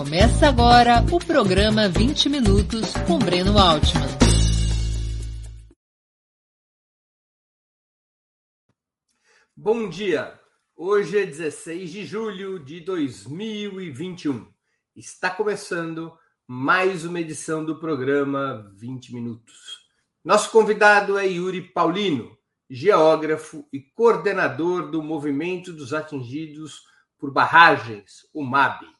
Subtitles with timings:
[0.00, 4.08] Começa agora o programa 20 Minutos com Breno Altman.
[9.54, 10.40] Bom dia!
[10.74, 14.50] Hoje é 16 de julho de 2021.
[14.96, 16.16] Está começando
[16.48, 19.86] mais uma edição do programa 20 Minutos.
[20.24, 22.38] Nosso convidado é Yuri Paulino,
[22.70, 26.84] geógrafo e coordenador do Movimento dos Atingidos
[27.18, 28.99] por Barragens, o MAB.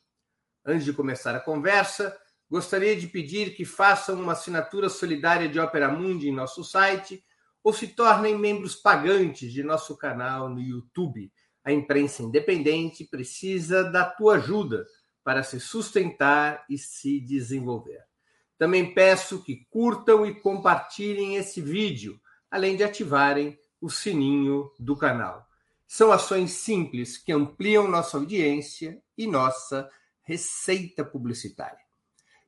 [0.64, 2.16] Antes de começar a conversa,
[2.50, 7.24] gostaria de pedir que façam uma assinatura solidária de Opera Mundi em nosso site
[7.64, 11.32] ou se tornem membros pagantes de nosso canal no YouTube.
[11.64, 14.84] A imprensa independente precisa da tua ajuda
[15.24, 18.00] para se sustentar e se desenvolver.
[18.58, 22.20] Também peço que curtam e compartilhem esse vídeo,
[22.50, 25.46] além de ativarem o sininho do canal.
[25.86, 29.90] São ações simples que ampliam nossa audiência e nossa
[30.30, 31.80] receita publicitária.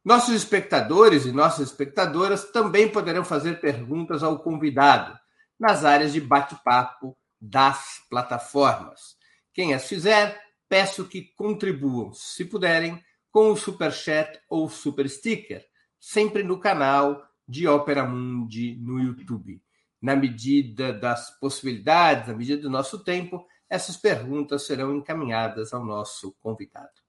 [0.05, 5.19] Nossos espectadores e nossas espectadoras também poderão fazer perguntas ao convidado
[5.59, 9.17] nas áreas de bate-papo das plataformas.
[9.53, 15.65] Quem as fizer, peço que contribuam, se puderem, com o super chat ou super sticker,
[15.99, 19.61] sempre no canal de Opera Mundi no YouTube.
[20.01, 26.33] Na medida das possibilidades, na medida do nosso tempo, essas perguntas serão encaminhadas ao nosso
[26.41, 27.02] convidado.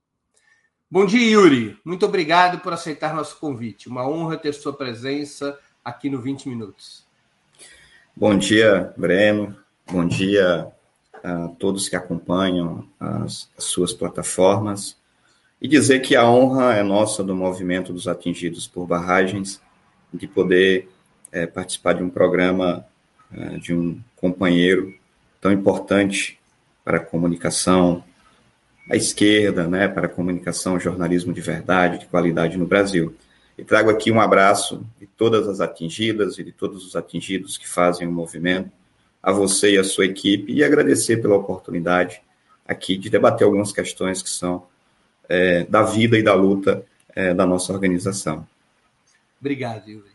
[0.93, 1.75] Bom dia, Yuri.
[1.83, 3.89] Muito obrigado por aceitar nosso convite.
[3.89, 7.03] Uma honra ter sua presença aqui no 20 Minutos.
[8.15, 9.57] Bom dia, Breno.
[9.91, 10.67] Bom dia
[11.23, 14.95] a todos que acompanham as, as suas plataformas.
[15.59, 19.59] E dizer que a honra é nossa do movimento dos atingidos por barragens,
[20.13, 20.91] de poder
[21.31, 22.85] é, participar de um programa
[23.35, 24.93] é, de um companheiro
[25.41, 26.39] tão importante
[26.85, 28.03] para a comunicação,
[28.89, 33.15] à esquerda, né, para a comunicação, jornalismo de verdade, de qualidade no Brasil.
[33.57, 37.67] E trago aqui um abraço de todas as atingidas e de todos os atingidos que
[37.67, 38.71] fazem o movimento,
[39.21, 42.21] a você e a sua equipe, e agradecer pela oportunidade
[42.67, 44.65] aqui de debater algumas questões que são
[45.29, 48.45] é, da vida e da luta é, da nossa organização.
[49.39, 50.11] Obrigado, Yuri.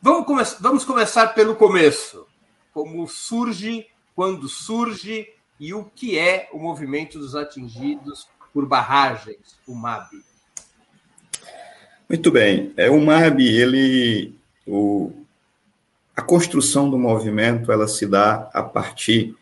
[0.00, 2.26] Vamos, come vamos começar pelo começo.
[2.72, 9.74] Como surge, quando surge e o que é o movimento dos atingidos por barragens, o
[9.74, 10.08] MAB.
[12.08, 12.72] Muito bem.
[12.76, 14.34] É, o MAB, ele,
[14.66, 15.12] o,
[16.14, 19.34] a construção do movimento, ela se dá a partir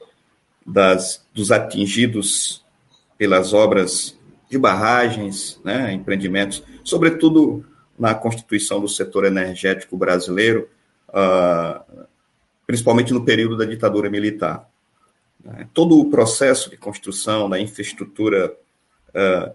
[0.67, 2.65] das, dos atingidos
[3.19, 7.65] pelas obras de barragens, né, empreendimentos, sobretudo
[7.99, 10.69] na constituição do setor energético brasileiro,
[11.11, 12.07] uh,
[12.67, 14.69] principalmente no período da ditadura militar.
[15.45, 15.69] Né?
[15.75, 18.55] Todo o processo de construção da infraestrutura
[19.11, 19.55] uh,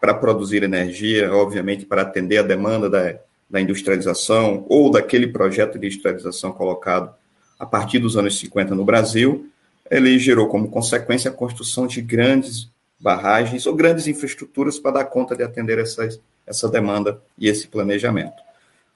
[0.00, 5.86] para produzir energia, obviamente, para atender a demanda da, da industrialização ou daquele projeto de
[5.86, 7.14] industrialização colocado
[7.58, 9.48] a partir dos anos 50 no Brasil,
[9.90, 15.36] ele gerou como consequência a construção de grandes barragens ou grandes infraestruturas para dar conta
[15.36, 18.42] de atender essas, essa demanda e esse planejamento.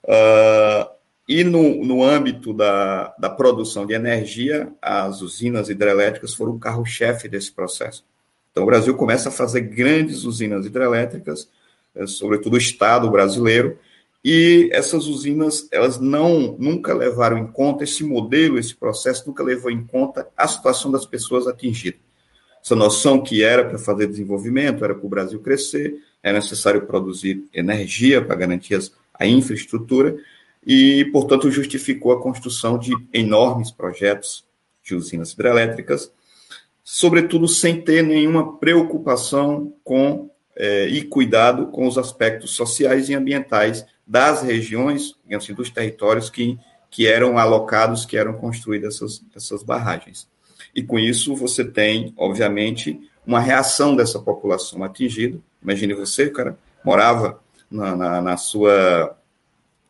[0.03, 0.89] Uh,
[1.29, 7.29] e no, no âmbito da, da produção de energia, as usinas hidrelétricas foram o carro-chefe
[7.29, 8.03] desse processo.
[8.49, 11.47] Então, o Brasil começa a fazer grandes usinas hidrelétricas,
[11.93, 13.77] eh, sobretudo o Estado brasileiro,
[14.25, 19.69] e essas usinas, elas não nunca levaram em conta esse modelo, esse processo, nunca levou
[19.69, 22.01] em conta a situação das pessoas atingidas.
[22.59, 27.45] Essa noção que era para fazer desenvolvimento, era para o Brasil crescer, era necessário produzir
[27.53, 28.79] energia para garantir
[29.13, 30.17] a infraestrutura,
[30.65, 34.45] e, portanto, justificou a construção de enormes projetos
[34.83, 36.11] de usinas hidrelétricas,
[36.83, 43.85] sobretudo sem ter nenhuma preocupação com é, e cuidado com os aspectos sociais e ambientais
[44.05, 46.57] das regiões, assim, dos territórios que,
[46.89, 50.27] que eram alocados, que eram construídas essas, essas barragens.
[50.75, 55.39] E com isso você tem, obviamente, uma reação dessa população atingida.
[55.63, 57.39] Imagine você, o cara morava
[57.69, 59.15] na, na, na sua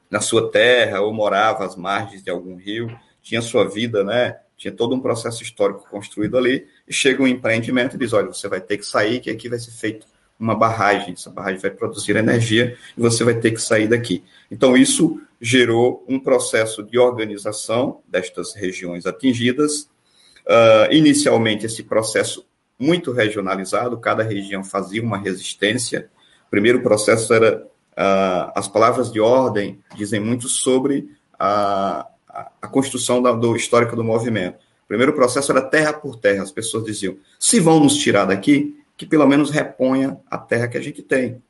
[0.09, 2.89] na sua terra ou morava às margens de algum rio,
[3.21, 4.38] tinha sua vida, né?
[4.57, 8.47] Tinha todo um processo histórico construído ali, e chega um empreendimento e diz: olha, você
[8.47, 10.06] vai ter que sair, que aqui vai ser feito
[10.39, 14.23] uma barragem, essa barragem vai produzir energia e você vai ter que sair daqui.
[14.50, 19.89] Então, isso gerou um processo de organização destas regiões atingidas.
[20.45, 22.45] Uh, inicialmente, esse processo
[22.77, 26.09] muito regionalizado, cada região fazia uma resistência.
[26.47, 27.67] O primeiro processo era
[28.00, 32.07] Uh, as palavras de ordem dizem muito sobre a,
[32.62, 34.56] a, construção da, do histórico do movimento.
[34.86, 36.44] O primeiro processo era terra por terra.
[36.44, 40.78] As pessoas diziam: se vão nos tirar daqui, que pelo menos reponha a terra que
[40.78, 41.44] a gente tem.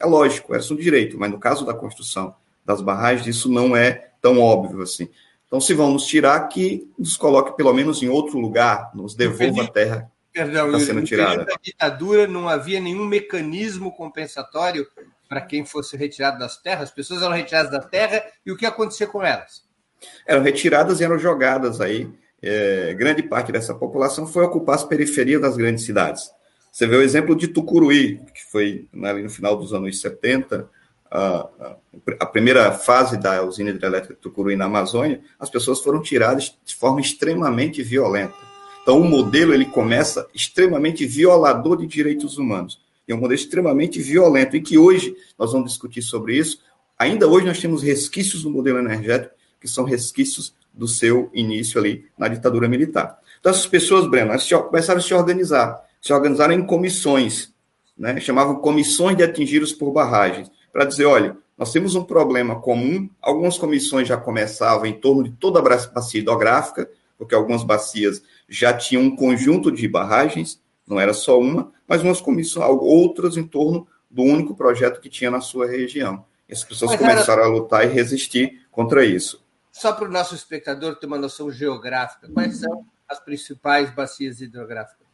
[0.00, 2.34] É lógico, era um direito, mas no caso da construção
[2.66, 5.08] das barragens, isso não é tão óbvio assim.
[5.46, 9.62] Então, se vão nos tirar, que nos coloque pelo menos em outro lugar, nos devolva
[9.62, 11.44] a terra Perdão, que está sendo tirada.
[11.44, 14.86] Na ditadura não havia nenhum mecanismo compensatório
[15.32, 16.90] para quem fosse retirado das terras?
[16.90, 19.62] As pessoas eram retiradas da terra e o que acontecia com elas?
[20.26, 22.06] Eram retiradas e eram jogadas aí.
[22.42, 26.30] É, grande parte dessa população foi ocupar as periferias das grandes cidades.
[26.70, 30.68] Você vê o exemplo de Tucuruí, que foi né, ali no final dos anos 70,
[31.10, 31.48] a,
[32.20, 36.74] a, primeira fase da usina hidrelétrica de Tucuruí na Amazônia, as pessoas foram tiradas de
[36.74, 38.34] forma extremamente violenta.
[38.82, 42.81] Então, o modelo ele começa extremamente violador de direitos humanos.
[43.08, 46.60] É um modelo extremamente violento, e que hoje, nós vamos discutir sobre isso,
[46.98, 52.06] ainda hoje nós temos resquícios do modelo energético, que são resquícios do seu início ali
[52.16, 53.18] na ditadura militar.
[53.40, 55.82] Então, essas pessoas, Breno, elas começaram a se organizar.
[56.00, 57.52] Se organizaram em comissões,
[57.98, 58.18] né?
[58.20, 63.58] chamavam comissões de atingidos por barragens, para dizer, olha, nós temos um problema comum, algumas
[63.58, 66.88] comissões já começavam em torno de toda a bacia hidrográfica,
[67.18, 70.60] porque algumas bacias já tinham um conjunto de barragens,
[70.92, 75.30] não era só uma, mas umas comissões, outras em torno do único projeto que tinha
[75.30, 76.24] na sua região.
[76.48, 77.50] E as pessoas mas começaram era...
[77.50, 79.42] a lutar e resistir contra isso.
[79.72, 85.06] Só para o nosso espectador ter uma noção geográfica, quais são as principais bacias hidrográficas?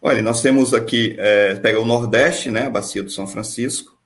[0.00, 3.98] Olha, nós temos aqui, é, pega o Nordeste, né, a bacia do São Francisco,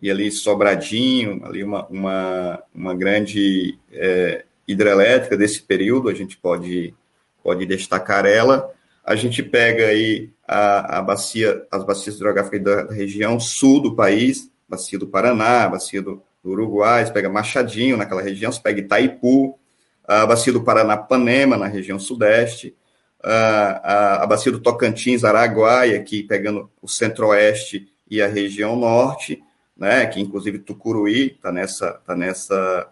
[0.00, 6.94] e ali Sobradinho, ali uma, uma, uma grande é, hidrelétrica desse período, a gente pode,
[7.42, 8.72] pode destacar ela.
[9.08, 14.50] A gente pega aí a, a bacia, as bacias hidrográficas da, região sul do país,
[14.68, 19.58] bacia do Paraná, bacia do, do Uruguai, você pega Machadinho naquela região, você pega Itaipu,
[20.06, 22.76] a bacia do Paranapanema na região sudeste,
[23.24, 29.42] a, a, a bacia do Tocantins, Araguaia, aqui pegando o centro-oeste e a região norte,
[29.74, 32.88] né, que inclusive Tucuruí está nessa, tá nessa,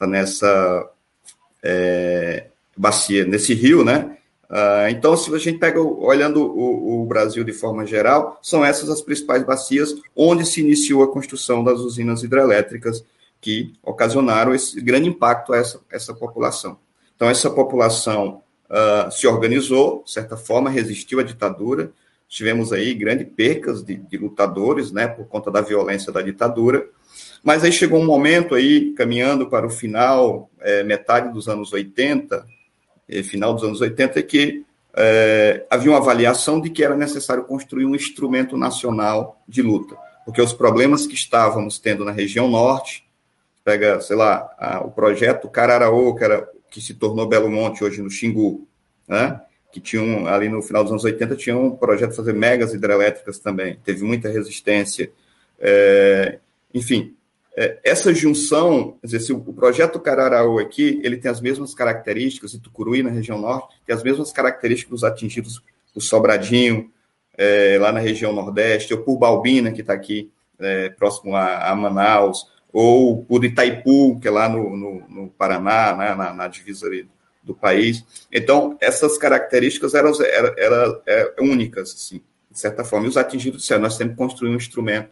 [0.00, 0.90] tá nessa
[1.62, 4.16] é, bacia, nesse rio, né?
[4.50, 8.90] Uh, então, se a gente pega, olhando o, o, Brasil de forma geral, são essas
[8.90, 13.04] as principais bacias onde se iniciou a construção das usinas hidrelétricas
[13.40, 16.78] que ocasionaram esse grande impacto a essa, essa população.
[17.14, 21.92] Então, essa população uh, se organizou, de certa forma, resistiu à ditadura.
[22.28, 26.88] Tivemos aí grandes percas de, de lutadores, né, por conta da violência da ditadura.
[27.42, 32.36] Mas aí chegou um momento aí, caminhando para o final, é, metade dos anos 80,
[32.36, 32.59] é,
[33.24, 34.64] final dos anos 80, que
[34.94, 40.40] é, havia uma avaliação de que era necessário construir um instrumento nacional de luta, porque
[40.40, 43.04] os problemas que estávamos tendo na região norte,
[43.64, 48.00] pega, sei lá, a, o projeto Cararaô, que era que se tornou Belo Monte hoje
[48.00, 48.66] no Xingu,
[49.08, 49.40] né?
[49.72, 53.38] que tinham ali no final dos anos 80 tinha um projeto de fazer megas hidrelétricas
[53.38, 55.10] também, teve muita resistência.
[55.58, 56.38] É,
[56.74, 57.19] enfim, é,
[57.84, 63.02] essa junção, quer dizer, o projeto Cararaú aqui, ele tem as mesmas características, e Tucuruí
[63.02, 65.62] na região norte, tem as mesmas características dos atingidos
[65.94, 66.90] do Sobradinho,
[67.36, 71.74] é, lá na região nordeste, ou por Balbina, que está aqui é, próximo a, a
[71.74, 76.88] Manaus, ou por Itaipu, que é lá no, no, no Paraná, né, na, na, divisa
[77.42, 78.04] do país.
[78.32, 83.06] Então, essas características eram, eram, eram, eram únicas, assim, de certa forma.
[83.06, 85.10] E os atingidos disseram, nós temos que construir um instrumento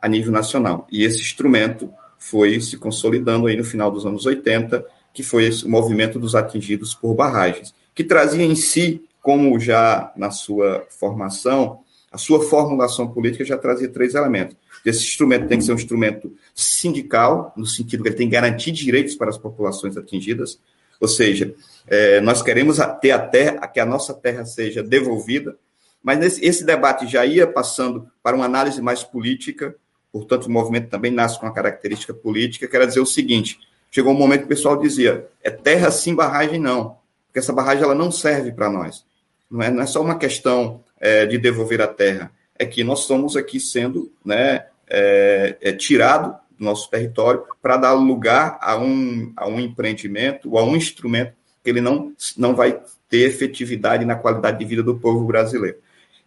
[0.00, 0.86] a nível nacional.
[0.90, 5.68] E esse instrumento foi se consolidando aí no final dos anos 80, que foi o
[5.68, 11.80] movimento dos atingidos por barragens, que trazia em si, como já na sua formação,
[12.12, 14.56] a sua formulação política já trazia três elementos.
[14.84, 18.72] Esse instrumento tem que ser um instrumento sindical, no sentido que ele tem que garantir
[18.72, 20.58] direitos para as populações atingidas,
[21.00, 21.54] ou seja,
[21.86, 25.56] é, nós queremos ter a terra, que a nossa terra seja devolvida,
[26.02, 29.74] mas nesse, esse debate já ia passando para uma análise mais política,
[30.18, 33.58] portanto, o movimento também nasce com uma característica política, quer dizer o seguinte,
[33.90, 36.96] chegou um momento que o pessoal dizia, é terra sim, barragem não,
[37.26, 39.04] porque essa barragem ela não serve para nós,
[39.50, 43.02] não é, não é só uma questão é, de devolver a terra, é que nós
[43.02, 49.32] estamos aqui sendo né, é, é tirado do nosso território para dar lugar a um,
[49.36, 54.58] a um empreendimento a um instrumento que ele não, não vai ter efetividade na qualidade
[54.58, 55.78] de vida do povo brasileiro.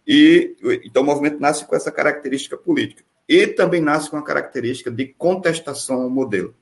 [0.06, 4.90] E então o movimento nasce com essa característica política e também nasce com a característica
[4.90, 6.52] de contestação ao modelo.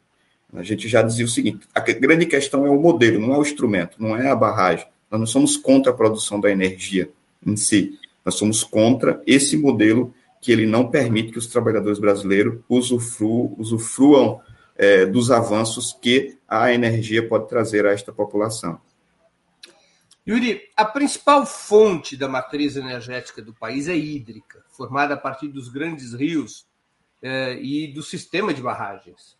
[0.53, 3.43] A gente já dizia o seguinte: a grande questão é o modelo, não é o
[3.43, 4.87] instrumento, não é a barragem.
[5.11, 7.09] Nós não somos contra a produção da energia
[7.45, 12.61] em si, nós somos contra esse modelo que ele não permite que os trabalhadores brasileiros
[12.69, 14.41] usufruam, usufruam
[14.77, 18.79] é, dos avanços que a energia pode trazer a esta população.
[20.29, 25.71] Yuri, a principal fonte da matriz energética do país é hídrica, formada a partir dos
[25.71, 26.67] grandes rios
[27.23, 29.39] eh, e do sistema de barragens.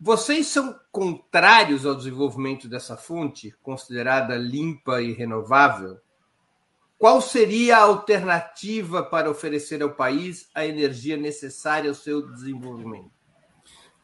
[0.00, 5.98] Vocês são contrários ao desenvolvimento dessa fonte, considerada limpa e renovável?
[6.98, 13.10] Qual seria a alternativa para oferecer ao país a energia necessária ao seu desenvolvimento?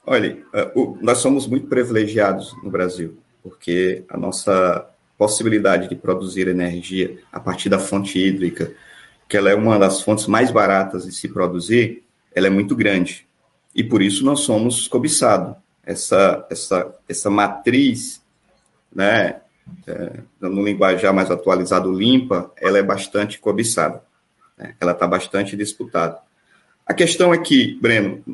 [0.05, 4.87] Olha, eh, nós somos muito privilegiados no Brasil, porque a nossa
[5.21, 8.73] possibilidade de produzir energia a partir da fonte hídrica,
[9.29, 12.03] que ela é uma das fontes mais baratas de se produzir,
[12.35, 13.27] ela é muito grande.
[13.75, 15.55] E por isso nós somos cobiçados.
[15.85, 18.23] Essa, essa, essa matriz,
[18.91, 19.43] né,
[19.87, 24.03] é, no linguajar mais atualizado, limpa, ela é bastante cobiçada.
[24.57, 24.75] Né?
[24.81, 26.19] Ela está bastante disputada.
[26.87, 28.25] A questão é que, Breno,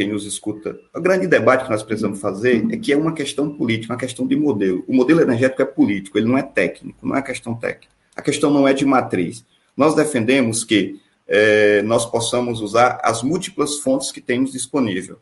[0.00, 3.54] quem nos escuta, o grande debate que nós precisamos fazer é que é uma questão
[3.54, 4.82] política, uma questão de modelo.
[4.88, 7.92] O modelo energético é político, ele não é técnico, não é questão técnica.
[8.16, 9.44] A questão não é de matriz.
[9.76, 15.18] Nós defendemos que é, nós possamos usar as múltiplas fontes que temos disponível.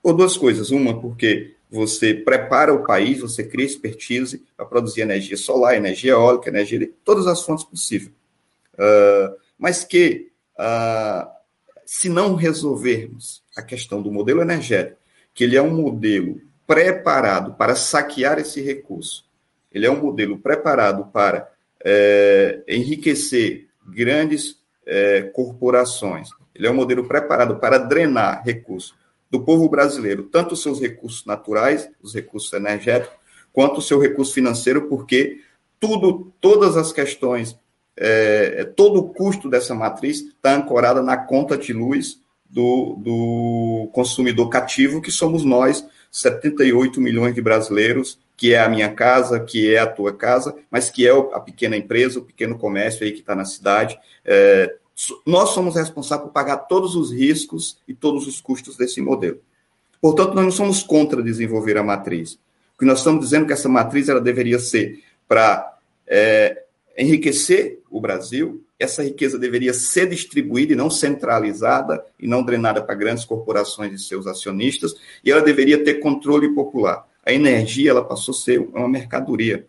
[0.00, 0.70] Por duas coisas.
[0.70, 6.50] Uma, porque você prepara o país, você cria expertise para produzir energia solar, energia eólica,
[6.50, 8.12] energia todas as fontes possíveis.
[8.74, 11.28] Uh, mas que, uh,
[11.92, 14.96] se não resolvermos a questão do modelo energético,
[15.34, 19.24] que ele é um modelo preparado para saquear esse recurso,
[19.72, 21.50] ele é um modelo preparado para
[21.84, 24.56] é, enriquecer grandes
[24.86, 28.94] é, corporações, ele é um modelo preparado para drenar recursos
[29.28, 33.18] do povo brasileiro, tanto os seus recursos naturais, os recursos energéticos,
[33.52, 35.40] quanto o seu recurso financeiro, porque
[35.80, 37.58] tudo, todas as questões,
[38.00, 44.48] é, todo o custo dessa matriz está ancorada na conta de luz do, do consumidor
[44.48, 49.78] cativo, que somos nós, 78 milhões de brasileiros, que é a minha casa, que é
[49.78, 53.34] a tua casa, mas que é a pequena empresa, o pequeno comércio aí que está
[53.34, 53.98] na cidade.
[54.24, 54.74] É,
[55.26, 59.40] nós somos responsáveis por pagar todos os riscos e todos os custos desse modelo.
[60.00, 62.38] Portanto, nós não somos contra desenvolver a matriz.
[62.74, 66.64] O que nós estamos dizendo é que essa matriz ela deveria ser para é,
[66.96, 72.94] enriquecer o Brasil, essa riqueza deveria ser distribuída e não centralizada e não drenada para
[72.94, 77.06] grandes corporações e seus acionistas, e ela deveria ter controle popular.
[77.24, 79.66] A energia ela passou a ser uma mercadoria.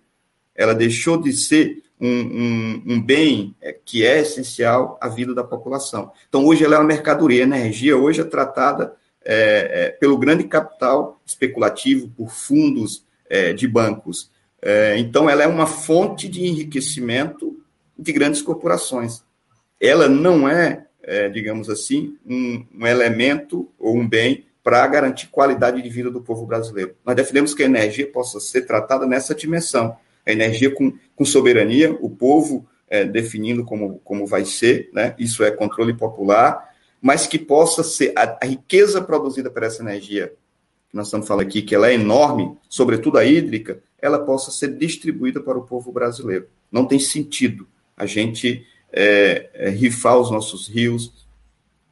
[0.55, 5.43] Ela deixou de ser um, um, um, bem é, que é essencial à vida da
[5.43, 6.11] população.
[6.27, 7.43] Então, hoje ela é uma mercadoria.
[7.43, 13.67] A energia hoje é tratada é, é, pelo grande capital especulativo, por fundos é, de
[13.67, 14.30] bancos.
[14.61, 17.57] É, então, ela é uma fonte de enriquecimento
[17.97, 19.23] de grandes corporações.
[19.79, 25.81] Ela não é, é digamos assim, um, um elemento ou um bem para garantir qualidade
[25.81, 26.95] de vida do povo brasileiro.
[27.03, 31.91] Nós defendemos que a energia possa ser tratada nessa dimensão a energia com, com soberania,
[31.99, 35.15] o povo é, definindo como, como vai ser, né?
[35.17, 36.69] isso é controle popular,
[37.01, 40.33] mas que possa ser a, a riqueza produzida por essa energia,
[40.91, 44.77] que nós estamos falando aqui, que ela é enorme, sobretudo a hídrica, ela possa ser
[44.77, 46.47] distribuída para o povo brasileiro.
[46.69, 51.25] Não tem sentido a gente é, é, rifar os nossos rios,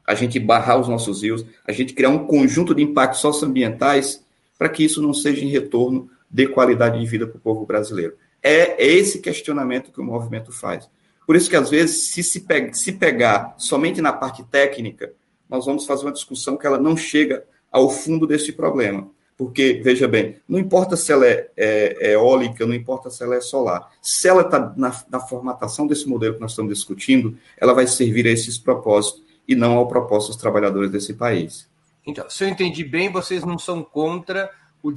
[0.06, 4.24] a gente barrar os nossos rios, a gente criar um conjunto de impactos socioambientais
[4.58, 8.16] para que isso não seja em retorno de qualidade de vida para o povo brasileiro.
[8.44, 10.90] É, esse questionamento que o movimento faz.
[11.26, 15.14] Por isso que, às vezes, se, se, se pegar somente na parte técnica,
[15.48, 19.10] nós vamos fazer uma discussão que ela não chega ao fundo desse problema.
[19.38, 23.36] Porque, veja bem, não importa se ela é, é, é eólica, não importa se ela
[23.36, 23.90] é solar.
[24.02, 28.28] Se ela está na, na, formatação desse modelo que nós estamos discutindo, ela vai servir
[28.28, 31.70] a esses propósitos e não ao propósito dos trabalhadores desse país.
[32.06, 34.52] Então, se eu entendi bem, vocês não são contra
[34.84, 34.92] o,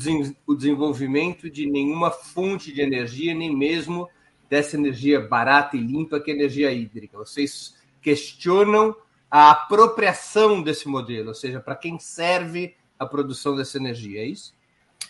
[0.46, 4.08] o desenvolvimento de nenhuma fonte de energia, nem mesmo
[4.50, 7.16] dessa energia barata e limpa que é a energia hídrica.
[7.16, 8.94] Vocês questionam
[9.32, 14.52] a apropriação desse modelo, ou seja, para quem serve a produção dessa energia, é isso?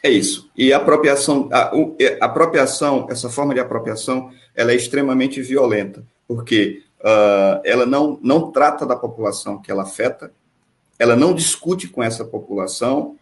[0.01, 0.49] É isso.
[0.57, 1.73] E a apropriação, a,
[2.21, 8.53] a apropriação, essa forma de apropriação, ela é extremamente violenta, porque uh, ela não, não
[8.53, 10.33] trata da população que ela afeta,
[11.01, 13.17] ela não discute com essa população,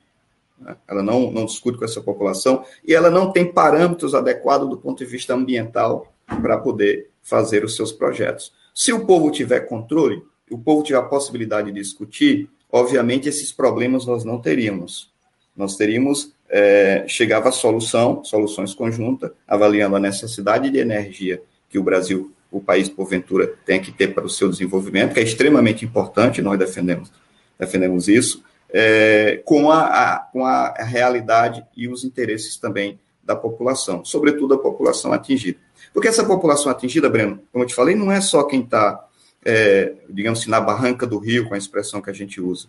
[0.60, 0.76] né?
[0.86, 4.98] Ela não, não discute com essa população e ela não tem parâmetros adequados do ponto
[4.98, 8.52] de vista ambiental para poder fazer os seus projetos.
[8.74, 14.06] Se o povo tiver controle, o povo tiver a possibilidade de discutir, obviamente esses problemas
[14.06, 15.10] nós não teríamos.
[15.56, 21.82] Nós teríamos, é, chegava a solução, soluções conjuntas, avaliando a necessidade de energia que o
[21.82, 26.42] Brasil, o país, porventura, tem que ter para o seu desenvolvimento, que é extremamente importante,
[26.42, 27.12] nós defendemos,
[27.58, 28.42] defendemos isso,
[28.72, 34.58] é, com, a, a, com a realidade e os interesses também da população, sobretudo a
[34.58, 35.58] população atingida.
[35.92, 39.06] Porque essa população atingida, Breno, como eu te falei, não é só quem está,
[39.44, 42.68] é, digamos assim, na barranca do rio, com a expressão que a gente usa.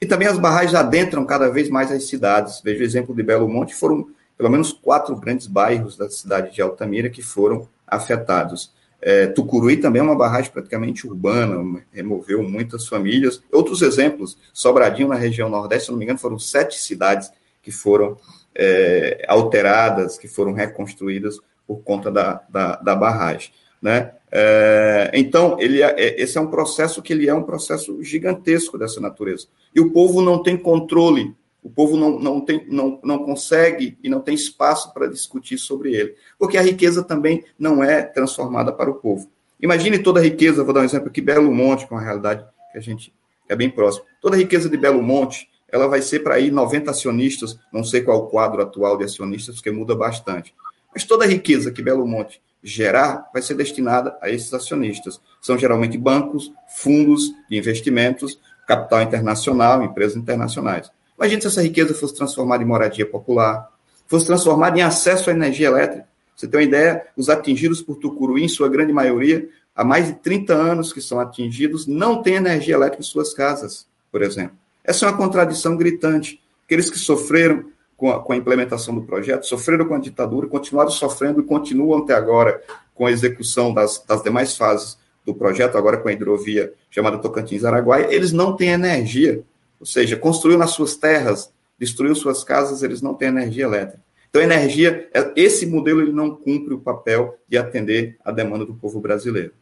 [0.00, 2.60] E também as barragens adentram cada vez mais as cidades.
[2.62, 6.60] Veja o exemplo de Belo Monte, foram pelo menos quatro grandes bairros da cidade de
[6.60, 8.72] Altamira que foram afetados.
[9.00, 13.42] É, Tucuruí também é uma barragem praticamente urbana, removeu muitas famílias.
[13.52, 17.30] Outros exemplos, Sobradinho, na região nordeste, se não me engano, foram sete cidades
[17.62, 18.16] que foram
[18.54, 23.52] é, alteradas, que foram reconstruídas por conta da, da, da barragem.
[23.82, 24.12] Né?
[24.30, 28.78] É, então, ele é, é, esse é um processo que ele é um processo gigantesco
[28.78, 29.48] dessa natureza.
[29.74, 34.08] E o povo não tem controle, o povo não, não, tem, não, não consegue e
[34.08, 38.90] não tem espaço para discutir sobre ele, porque a riqueza também não é transformada para
[38.90, 39.28] o povo.
[39.60, 42.78] Imagine toda a riqueza, vou dar um exemplo aqui, Belo Monte, com a realidade que
[42.78, 43.12] a gente
[43.48, 44.06] é bem próximo.
[44.20, 48.00] Toda a riqueza de Belo Monte, ela vai ser para aí 90 acionistas, não sei
[48.02, 50.54] qual é o quadro atual de acionistas, porque muda bastante.
[50.92, 55.20] Mas toda a riqueza que Belo Monte gerar vai ser destinada a esses acionistas.
[55.40, 60.90] São geralmente bancos, fundos de investimentos, capital internacional, empresas internacionais.
[61.18, 63.68] Imagina se essa riqueza fosse transformada em moradia popular,
[64.06, 66.06] fosse transformada em acesso à energia elétrica.
[66.34, 70.14] Você tem uma ideia, os atingidos por Tucuruí, em sua grande maioria, há mais de
[70.14, 74.56] 30 anos que são atingidos, não têm energia elétrica em suas casas, por exemplo.
[74.84, 76.40] Essa é uma contradição gritante.
[76.64, 77.66] Aqueles que sofreram
[78.02, 82.02] com a, com a, implementação do projeto, sofreram com a ditadura, continuaram sofrendo e continuam
[82.02, 82.60] até agora
[82.96, 88.12] com a execução das, das demais fases do projeto, agora com a hidrovia chamada Tocantins-Araguaia,
[88.12, 89.44] eles não têm energia.
[89.78, 94.02] Ou seja, construiu nas suas terras, destruiu suas casas, eles não têm energia elétrica.
[94.28, 98.74] Então, energia, é, esse modelo ele não cumpre o papel de atender a demanda do
[98.74, 99.52] povo brasileiro.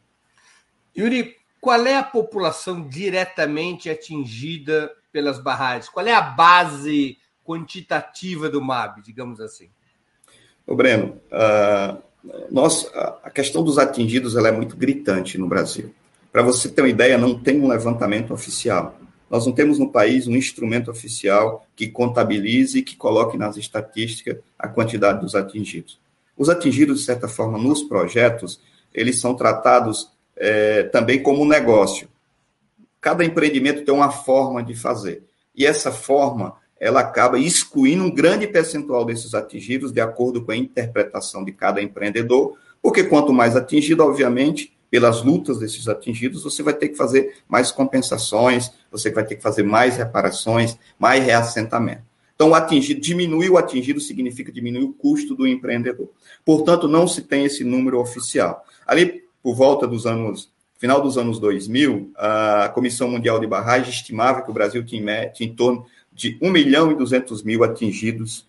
[0.97, 5.91] Yuri, qual é a população diretamente atingida pelas barragens?
[5.91, 7.19] Qual é a base
[7.51, 9.69] quantitativa do MAB, digamos assim?
[10.65, 12.01] Ô Breno, uh,
[12.49, 12.89] nós,
[13.25, 15.93] a questão dos atingidos ela é muito gritante no Brasil.
[16.31, 18.97] Para você ter uma ideia, não tem um levantamento oficial.
[19.29, 24.39] Nós não temos no país um instrumento oficial que contabilize e que coloque nas estatísticas
[24.57, 25.99] a quantidade dos atingidos.
[26.37, 28.61] Os atingidos, de certa forma, nos projetos,
[28.95, 32.09] eles são tratados é, também como um negócio.
[33.01, 35.25] Cada empreendimento tem uma forma de fazer.
[35.55, 40.57] E essa forma, ela acaba excluindo um grande percentual desses atingidos, de acordo com a
[40.57, 46.75] interpretação de cada empreendedor, porque quanto mais atingido, obviamente, pelas lutas desses atingidos, você vai
[46.75, 52.03] ter que fazer mais compensações, você vai ter que fazer mais reparações, mais reassentamento.
[52.35, 56.09] Então, o atingido, diminuir o atingido significa diminuir o custo do empreendedor.
[56.43, 58.65] Portanto, não se tem esse número oficial.
[58.87, 64.41] Ali, por volta dos anos, final dos anos 2000, a Comissão Mundial de Barragem estimava
[64.41, 65.85] que o Brasil tinha, tinha em torno
[66.21, 68.47] de 1 milhão e 200 mil atingidos,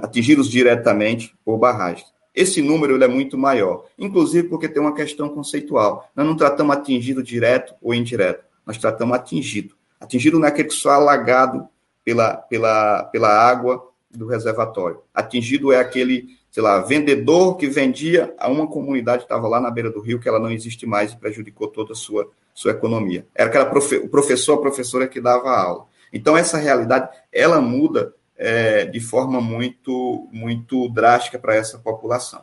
[0.00, 2.06] atingidos diretamente por barragens.
[2.34, 6.10] Esse número é muito maior, inclusive porque tem uma questão conceitual.
[6.16, 9.74] Nós não tratamos atingido direto ou indireto, nós tratamos atingido.
[10.00, 11.68] Atingido não é aquele que só é alagado
[12.02, 15.00] pela, pela, pela água do reservatório.
[15.12, 19.70] Atingido é aquele, sei lá, vendedor que vendia a uma comunidade que estava lá na
[19.70, 23.26] beira do rio, que ela não existe mais e prejudicou toda a sua, sua economia.
[23.34, 25.86] Era aquela profe, o professor, a professora que dava aula.
[26.14, 32.42] Então, essa realidade, ela muda é, de forma muito, muito drástica para essa população.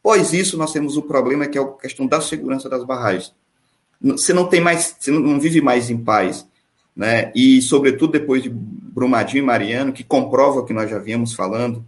[0.00, 3.32] Após isso, nós temos o problema que é a questão da segurança das barragens.
[4.00, 6.46] Você não tem mais, você não vive mais em paz,
[6.94, 7.32] né?
[7.34, 11.84] E sobretudo depois de Brumadinho e Mariano, que comprova o que nós já vínhamos falando,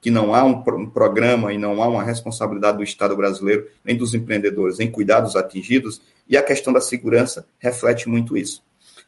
[0.00, 4.14] que não há um, programa e não há uma responsabilidade do Estado brasileiro, nem dos
[4.14, 8.62] empreendedores, em cuidar dos atingidos, e a questão da segurança reflete muito isso.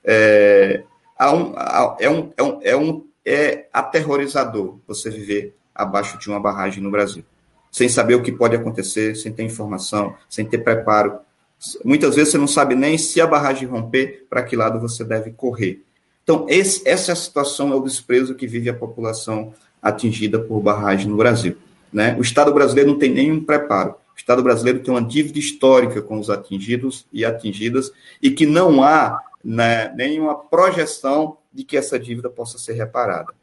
[0.05, 0.85] É,
[1.31, 1.55] um,
[1.99, 6.91] é, um, é, um, é um é aterrorizador você viver abaixo de uma barragem no
[6.91, 7.25] Brasil,
[7.71, 11.19] sem saber o que pode acontecer, sem ter informação, sem ter preparo.
[11.85, 15.31] Muitas vezes você não sabe nem se a barragem romper, para que lado você deve
[15.31, 15.83] correr.
[16.23, 21.17] Então, esse, essa situação é o desprezo que vive a população atingida por barragem no
[21.17, 21.57] Brasil.
[21.93, 22.17] Né?
[22.19, 23.91] O Estado brasileiro não tem nenhum preparo.
[24.15, 28.83] O Estado brasileiro tem uma dívida histórica com os atingidos e atingidas, e que não
[28.83, 33.35] há né, nenhuma projeção de que essa dívida possa ser reparada.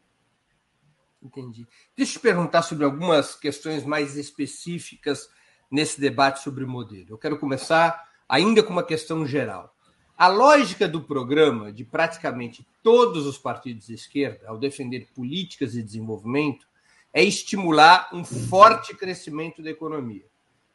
[1.22, 1.66] Entendi.
[1.96, 5.28] Deixa eu te perguntar sobre algumas questões mais específicas
[5.70, 7.06] nesse debate sobre o modelo.
[7.10, 9.74] Eu quero começar ainda com uma questão geral.
[10.16, 15.82] A lógica do programa de praticamente todos os partidos de esquerda, ao defender políticas de
[15.82, 16.66] desenvolvimento,
[17.12, 20.24] é estimular um forte crescimento da economia,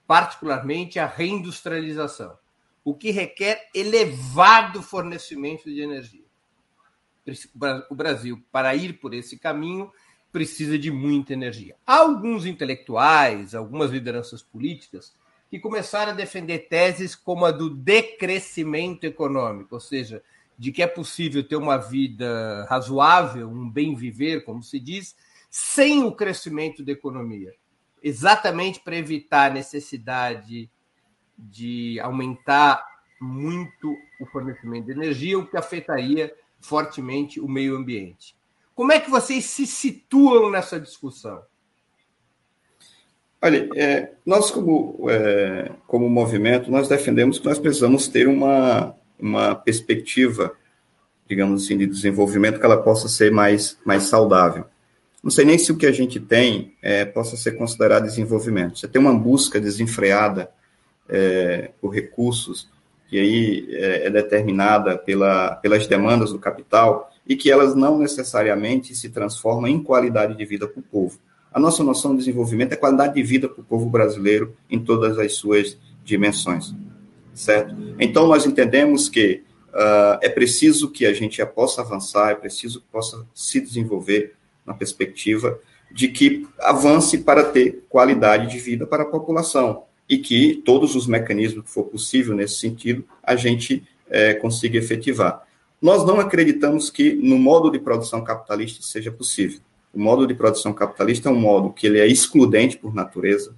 [0.07, 2.37] particularmente a reindustrialização,
[2.85, 6.25] o que requer elevado fornecimento de energia
[7.89, 9.91] o Brasil, para ir por esse caminho,
[10.31, 11.75] precisa de muita energia.
[11.85, 15.13] Há alguns intelectuais, algumas lideranças políticas
[15.49, 20.21] que começaram a defender teses como a do decrescimento econômico, ou seja,
[20.57, 25.15] de que é possível ter uma vida razoável, um bem viver, como se diz,
[25.49, 27.53] sem o crescimento da economia,
[28.03, 30.69] exatamente para evitar a necessidade
[31.37, 32.85] de aumentar
[33.19, 38.35] muito o fornecimento de energia, o que afetaria fortemente o meio ambiente.
[38.73, 41.41] Como é que vocês se situam nessa discussão?
[43.41, 49.55] Olha, é, nós como, é, como movimento, nós defendemos que nós precisamos ter uma, uma
[49.55, 50.53] perspectiva,
[51.27, 54.65] digamos assim, de desenvolvimento que ela possa ser mais, mais saudável.
[55.23, 58.79] Não sei nem se o que a gente tem é, possa ser considerado desenvolvimento.
[58.79, 60.51] Você tem uma busca desenfreada
[61.09, 62.69] é, por recursos,
[63.07, 68.95] que aí é, é determinada pela, pelas demandas do capital, e que elas não necessariamente
[68.95, 71.17] se transformam em qualidade de vida para o povo.
[71.51, 75.17] A nossa noção de desenvolvimento é qualidade de vida para o povo brasileiro em todas
[75.17, 76.75] as suas dimensões,
[77.33, 77.75] certo?
[77.99, 82.87] Então, nós entendemos que uh, é preciso que a gente possa avançar, é preciso que
[82.91, 84.33] possa se desenvolver
[84.65, 85.57] na perspectiva
[85.91, 91.07] de que avance para ter qualidade de vida para a população e que todos os
[91.07, 95.45] mecanismos que for possível nesse sentido a gente é, consiga efetivar.
[95.81, 99.59] Nós não acreditamos que no modo de produção capitalista seja possível.
[99.93, 103.55] O modo de produção capitalista é um modo que ele é excludente por natureza,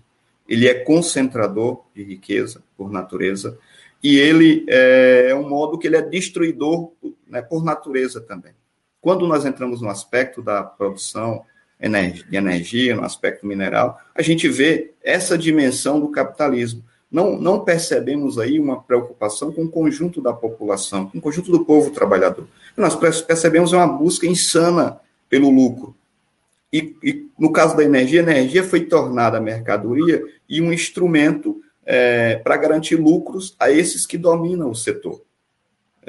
[0.48, 3.58] ele é concentrador de riqueza por natureza,
[4.04, 6.92] e ele é, é um modo que ele é destruidor
[7.28, 8.54] né, por natureza também.
[9.02, 11.44] Quando nós entramos no aspecto da produção
[11.80, 18.38] de energia, no aspecto mineral, a gente vê essa dimensão do capitalismo não, não percebemos
[18.38, 22.48] aí uma preocupação com o conjunto da população, com o conjunto do povo trabalhador.
[22.76, 25.96] Nós percebemos uma busca insana pelo lucro.
[26.72, 32.36] E, e no caso da energia, a energia foi tornada mercadoria e um instrumento é,
[32.36, 35.22] para garantir lucros a esses que dominam o setor.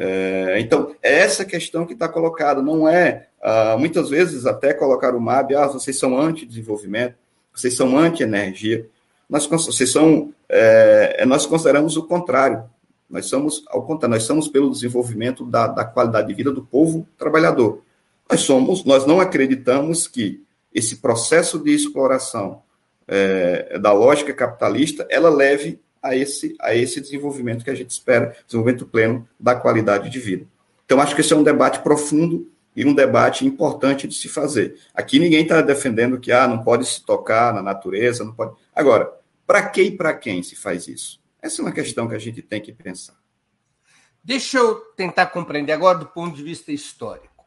[0.00, 5.12] É, então, é essa questão que está colocada, não é, ah, muitas vezes até colocar
[5.12, 7.16] o MAB, ah, vocês são anti-desenvolvimento,
[7.52, 8.86] vocês são anti-energia,
[9.28, 12.62] nós, vocês são, é, nós consideramos o contrário.
[13.10, 17.06] Nós somos, ao contrário, nós somos pelo desenvolvimento da, da qualidade de vida do povo
[17.18, 17.82] trabalhador.
[18.30, 22.62] Nós somos, nós não acreditamos que esse processo de exploração
[23.08, 28.36] é, da lógica capitalista, ela leve a esse, a esse desenvolvimento que a gente espera,
[28.46, 30.46] desenvolvimento pleno da qualidade de vida.
[30.84, 34.78] Então, acho que esse é um debate profundo e um debate importante de se fazer.
[34.94, 38.54] Aqui ninguém está defendendo que ah, não pode se tocar na natureza, não pode.
[38.74, 39.12] Agora,
[39.46, 41.20] para que e para quem se faz isso?
[41.42, 43.16] Essa é uma questão que a gente tem que pensar.
[44.22, 47.44] Deixa eu tentar compreender agora do ponto de vista histórico.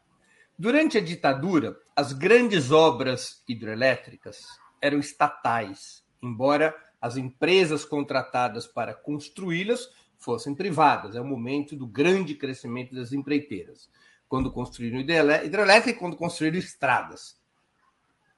[0.58, 4.44] Durante a ditadura, as grandes obras hidrelétricas
[4.80, 11.16] eram estatais, embora as empresas contratadas para construí-las fossem privadas.
[11.16, 13.90] É o momento do grande crescimento das empreiteiras,
[14.28, 17.36] quando construíram hidrelétrica e quando construíram estradas.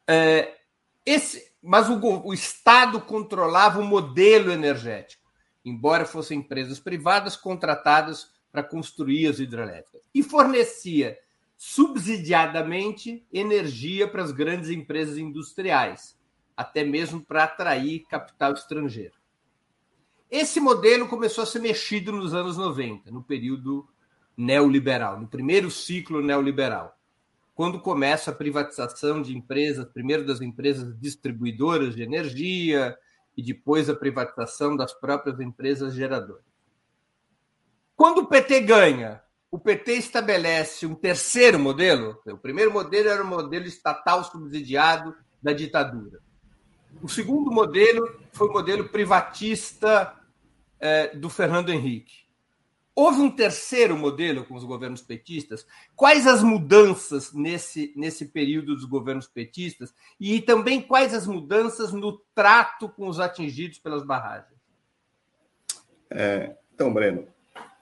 [0.09, 0.57] É,
[1.05, 5.23] esse, mas o, o Estado controlava o modelo energético,
[5.63, 11.19] embora fossem empresas privadas contratadas para construir as hidrelétricas, e fornecia
[11.57, 16.14] subsidiadamente energia para as grandes empresas industriais,
[16.57, 19.15] até mesmo para atrair capital estrangeiro.
[20.31, 23.89] Esse modelo começou a ser mexido nos anos 90, no período
[24.37, 26.97] neoliberal, no primeiro ciclo neoliberal
[27.55, 32.97] quando começa a privatização de empresas, primeiro das empresas distribuidoras de energia
[33.37, 36.43] e depois a privatização das próprias empresas geradoras.
[37.97, 42.21] Quando o PT ganha, o PT estabelece um terceiro modelo.
[42.27, 46.21] O primeiro modelo era o modelo estatal subsidiado da ditadura.
[47.03, 50.15] O segundo modelo foi o modelo privatista
[50.81, 52.25] eh, do Fernando Henrique.
[52.97, 55.67] Houve um terceiro modelo com os governos petistas.
[55.97, 59.93] Quais as mudanças nesse, nesse período dos governos petistas?
[60.21, 64.55] E também quais as mudanças no trato com os atingidos pelas barragens?
[66.09, 67.27] É, então, Breno,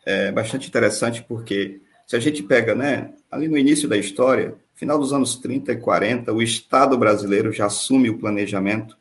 [0.07, 4.99] é bastante interessante porque se a gente pega, né, ali no início da história, final
[4.99, 8.97] dos anos 30 e 40, o Estado brasileiro já assume o planejamento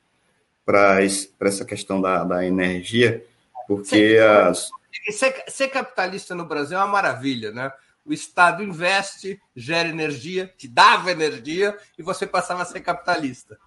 [0.72, 3.26] para essa questão da, da energia,
[3.68, 4.70] porque as
[5.10, 7.72] Ser, ser, capitalista no Brasil é uma maravilha, né?
[8.06, 13.58] O Estado investe, gera energia, te dava energia e você passava a ser capitalista.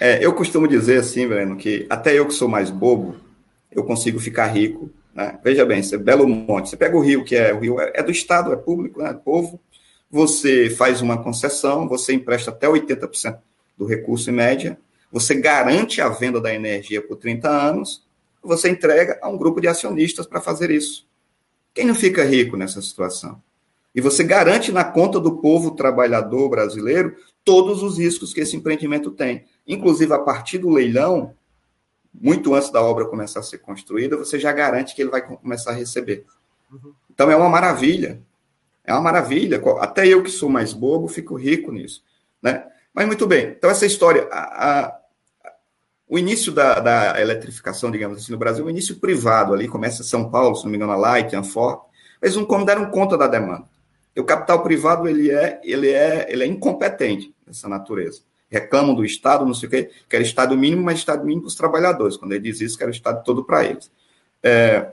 [0.00, 3.16] É, eu costumo dizer assim, Breno, que até eu que sou mais bobo,
[3.70, 4.90] eu consigo ficar rico.
[5.14, 5.38] Né?
[5.42, 8.10] Veja bem, você Belo Monte, você pega o rio, que é o rio é do
[8.10, 9.12] Estado, é público, né?
[9.12, 9.60] povo.
[10.10, 13.38] você faz uma concessão, você empresta até 80%
[13.76, 14.78] do recurso em média,
[15.10, 18.06] você garante a venda da energia por 30 anos,
[18.42, 21.06] você entrega a um grupo de acionistas para fazer isso.
[21.74, 23.42] Quem não fica rico nessa situação?
[23.94, 29.10] E você garante na conta do povo trabalhador brasileiro todos os riscos que esse empreendimento
[29.10, 29.46] tem.
[29.66, 31.34] Inclusive, a partir do leilão,
[32.12, 35.70] muito antes da obra começar a ser construída, você já garante que ele vai começar
[35.70, 36.24] a receber.
[36.70, 36.92] Uhum.
[37.10, 38.20] Então, é uma maravilha.
[38.84, 39.62] É uma maravilha.
[39.80, 42.02] Até eu que sou mais bobo, fico rico nisso.
[42.42, 42.66] Né?
[42.96, 43.48] Mas muito bem.
[43.48, 45.00] Então, essa história, a, a,
[46.08, 50.30] o início da, da, eletrificação, digamos assim, no Brasil, o início privado ali, começa São
[50.30, 51.80] Paulo, se não me engano, a Light, a Ford,
[52.22, 53.66] eles não deram conta da demanda.
[54.16, 58.22] E o capital privado, ele é, ele é, ele é incompetente nessa natureza.
[58.48, 61.48] Reclamam do Estado, não sei o quê, que era Estado mínimo, mas Estado mínimo para
[61.48, 62.16] os trabalhadores.
[62.16, 63.90] Quando ele diz isso, que era o Estado todo para eles.
[64.42, 64.92] É,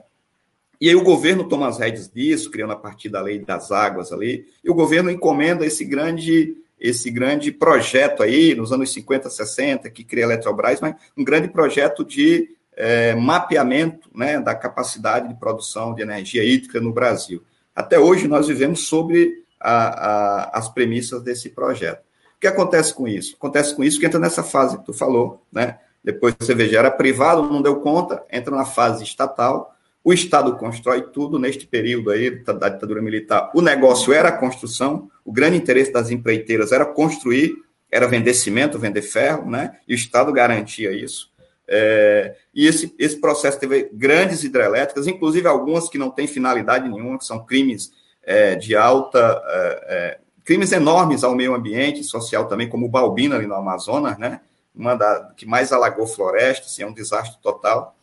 [0.81, 4.11] e aí o governo toma as rédeas disso, criando a partir da lei das águas
[4.11, 9.89] ali, e o governo encomenda esse grande esse grande projeto aí, nos anos 50, 60,
[9.89, 15.35] que cria a Eletrobras, mas um grande projeto de é, mapeamento né, da capacidade de
[15.35, 17.43] produção de energia hídrica no Brasil.
[17.75, 22.03] Até hoje, nós vivemos sobre a, a, as premissas desse projeto.
[22.35, 23.35] O que acontece com isso?
[23.37, 25.79] Acontece com isso que entra nessa fase que tu falou, né?
[26.03, 29.72] Depois você veja, era privado, não deu conta, entra na fase estatal,
[30.03, 33.51] o Estado constrói tudo neste período aí da ditadura militar.
[33.55, 37.55] O negócio era a construção, o grande interesse das empreiteiras era construir,
[37.89, 39.77] era vender cimento, vender ferro, né?
[39.87, 41.31] E o Estado garantia isso.
[41.65, 47.17] É, e esse, esse processo teve grandes hidrelétricas, inclusive algumas que não têm finalidade nenhuma,
[47.17, 47.91] que são crimes
[48.23, 49.41] é, de alta.
[49.47, 54.17] É, é crimes enormes ao meio ambiente social também, como o Balbina ali no Amazonas,
[54.17, 54.41] né?
[54.75, 57.95] Uma da, que mais alagou floresta, assim, é um desastre total.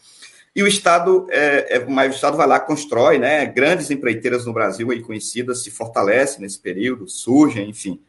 [0.54, 3.46] E o Estado, é, é, mas o Estado vai lá, constrói, né?
[3.46, 8.00] Grandes empreiteiras no Brasil aí conhecidas se fortalecem nesse período, surgem, enfim.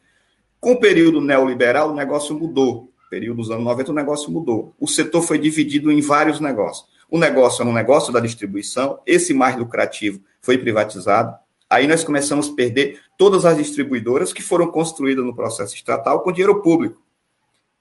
[0.60, 2.92] Com o período neoliberal, o negócio mudou.
[3.04, 4.74] No período dos anos 90, o negócio mudou.
[4.80, 6.88] O setor foi dividido em vários negócios.
[7.10, 11.36] O negócio era um negócio da distribuição, esse mais lucrativo foi privatizado.
[11.70, 16.32] Aí nós começamos a perder todas as distribuidoras que foram construídas no processo estatal com
[16.32, 17.02] dinheiro público.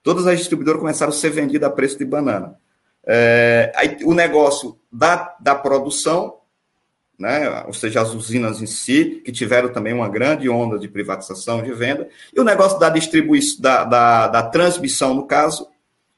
[0.02, 2.58] Todas as distribuidoras começaram a ser vendidas a preço de banana.
[3.06, 6.38] É, aí, o negócio da, da produção,
[7.18, 11.62] né, ou seja, as usinas em si, que tiveram também uma grande onda de privatização
[11.62, 15.68] de venda, e o negócio da distribuição, da, da, da transmissão, no caso,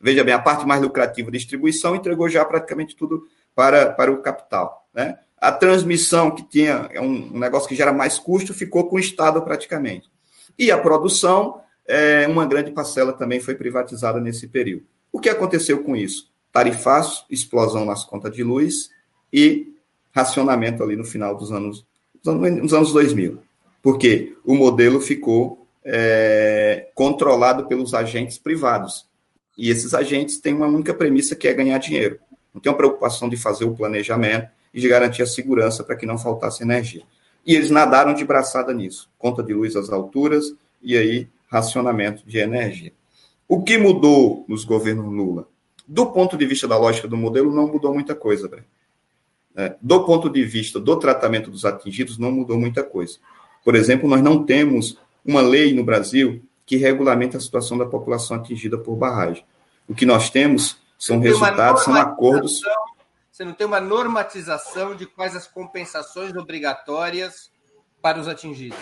[0.01, 4.87] veja bem, a parte mais lucrativa, distribuição, entregou já praticamente tudo para, para o capital.
[4.93, 5.19] Né?
[5.39, 9.01] A transmissão, que tinha é um, um negócio que gera mais custo, ficou com o
[9.01, 10.11] Estado praticamente.
[10.59, 14.85] E a produção, é, uma grande parcela também foi privatizada nesse período.
[15.11, 16.32] O que aconteceu com isso?
[16.53, 18.91] Tarifaço, explosão nas contas de luz
[19.33, 19.73] e
[20.15, 21.87] racionamento ali no final dos anos,
[22.23, 23.39] dos anos 2000.
[23.83, 29.07] Porque o modelo ficou é, controlado pelos agentes privados.
[29.57, 32.19] E esses agentes têm uma única premissa que é ganhar dinheiro.
[32.55, 36.07] Não tem uma preocupação de fazer o planejamento e de garantir a segurança para que
[36.07, 37.03] não faltasse energia.
[37.47, 39.11] E eles nadaram de braçada nisso.
[39.19, 42.93] Conta de luz às alturas e aí racionamento de energia.
[43.49, 45.47] O que mudou nos governos Lula?
[45.87, 48.51] Do ponto de vista da lógica do modelo, não mudou muita coisa,
[49.55, 53.19] É, do ponto de vista do tratamento dos atingidos, não mudou muita coisa.
[53.65, 58.37] Por exemplo, nós não temos uma lei no Brasil que regulamenta a situação da população
[58.37, 59.45] atingida por barragem.
[59.87, 62.63] O que nós temos são resultados, são acordos.
[63.31, 67.51] Você não tem uma normatização de quais as compensações obrigatórias
[68.01, 68.79] para os atingidos?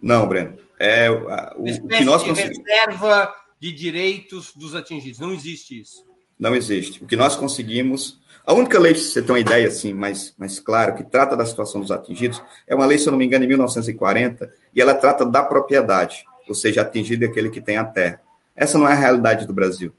[0.00, 0.58] Não, Breno.
[0.78, 1.26] É, o,
[1.58, 2.58] o que nós conseguimos.
[2.58, 5.18] reserva de direitos dos atingidos.
[5.18, 6.04] Não existe isso.
[6.38, 7.02] Não existe.
[7.02, 8.20] O que nós conseguimos.
[8.46, 11.46] A única lei, se você tem uma ideia assim, mais, mais claro, que trata da
[11.46, 14.92] situação dos atingidos, é uma lei, se eu não me engano, de 1940, e ela
[14.92, 18.20] trata da propriedade, ou seja, atingido é aquele que tem a terra.
[18.54, 19.94] Essa não é a realidade do Brasil.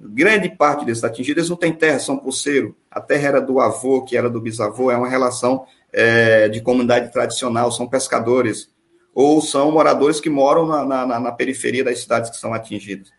[0.00, 2.74] Grande parte desses atingidos não tem terra, são pulseiro.
[2.90, 7.12] A terra era do avô, que era do bisavô, é uma relação é, de comunidade
[7.12, 8.70] tradicional, são pescadores,
[9.14, 13.10] ou são moradores que moram na, na, na periferia das cidades que são atingidas.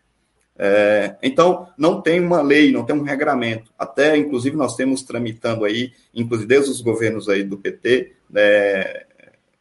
[0.56, 3.72] É, então, não tem uma lei, não tem um regramento.
[3.78, 9.04] Até, inclusive, nós temos tramitando aí, inclusive desde os governos aí do PT, né,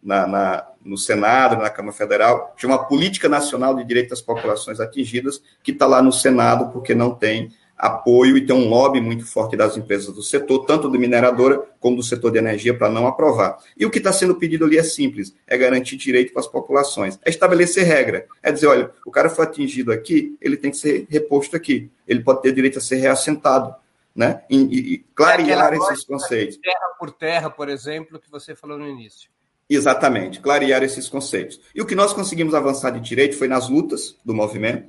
[0.03, 5.41] na, na, no Senado, na Câmara Federal, chama Política Nacional de Direito das Populações Atingidas,
[5.63, 7.51] que está lá no Senado, porque não tem
[7.83, 11.97] apoio e tem um lobby muito forte das empresas do setor, tanto do mineradora como
[11.97, 13.57] do setor de energia, para não aprovar.
[13.77, 17.19] E o que está sendo pedido ali é simples: é garantir direito para as populações,
[17.25, 18.25] é estabelecer regra.
[18.41, 22.21] É dizer, olha, o cara foi atingido aqui, ele tem que ser reposto aqui, ele
[22.21, 23.75] pode ter direito a ser reassentado.
[24.15, 24.43] Né?
[24.47, 26.57] E, e, e clarear é esses conceitos.
[26.57, 29.29] Terra por terra, por exemplo, que você falou no início.
[29.69, 31.59] Exatamente, clarear esses conceitos.
[31.73, 34.87] E o que nós conseguimos avançar de direito foi nas lutas do movimento,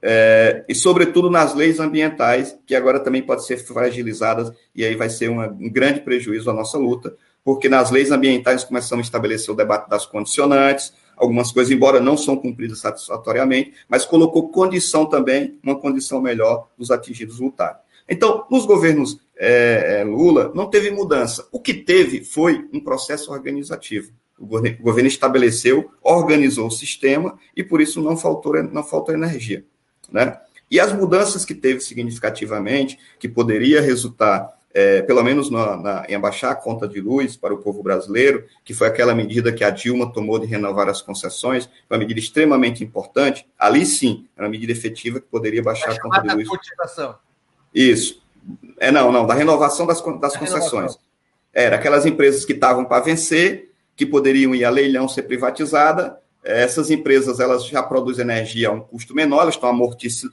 [0.00, 5.10] é, e, sobretudo, nas leis ambientais, que agora também podem ser fragilizadas, e aí vai
[5.10, 9.52] ser uma, um grande prejuízo à nossa luta, porque nas leis ambientais começamos a estabelecer
[9.52, 15.58] o debate das condicionantes, algumas coisas, embora não são cumpridas satisfatoriamente, mas colocou condição também,
[15.62, 17.80] uma condição melhor dos atingidos lutar.
[18.08, 21.46] Então, nos governos é, Lula, não teve mudança.
[21.52, 24.12] O que teve foi um processo organizativo.
[24.38, 29.64] O governo estabeleceu, organizou o sistema e por isso não faltou, não faltou energia.
[30.10, 30.38] Né?
[30.70, 36.14] E as mudanças que teve significativamente, que poderia resultar, é, pelo menos na, na, em
[36.14, 39.70] abaixar a conta de luz para o povo brasileiro, que foi aquela medida que a
[39.70, 44.72] Dilma tomou de renovar as concessões, uma medida extremamente importante, ali sim, era uma medida
[44.72, 46.48] efetiva que poderia baixar a conta de luz.
[47.74, 48.22] Isso.
[48.78, 50.72] É, não, não, da renovação das, das concessões.
[50.72, 51.00] Renovação.
[51.52, 56.90] Era aquelas empresas que estavam para vencer, que poderiam ir a leilão ser privatizada, essas
[56.90, 59.68] empresas elas já produzem energia a um custo menor, elas estão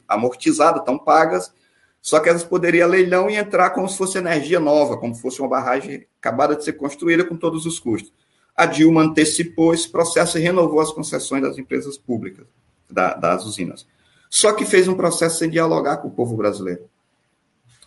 [0.07, 1.53] amortizadas, estão pagas,
[2.01, 5.41] só que elas poderiam leilão e entrar como se fosse energia nova, como se fosse
[5.41, 8.13] uma barragem acabada de ser construída com todos os custos.
[8.55, 12.45] A Dilma antecipou esse processo e renovou as concessões das empresas públicas,
[12.89, 13.85] da, das usinas.
[14.29, 16.87] Só que fez um processo sem dialogar com o povo brasileiro.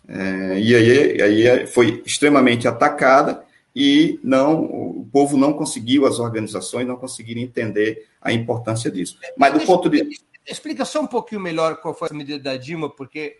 [0.07, 3.43] É, e aí, aí foi extremamente atacada
[3.81, 9.17] e não o povo não conseguiu, as organizações não conseguiram entender a importância disso.
[9.37, 10.05] Mas do ponto de.
[10.45, 13.37] Explica só um pouquinho melhor qual foi a medida da Dilma, porque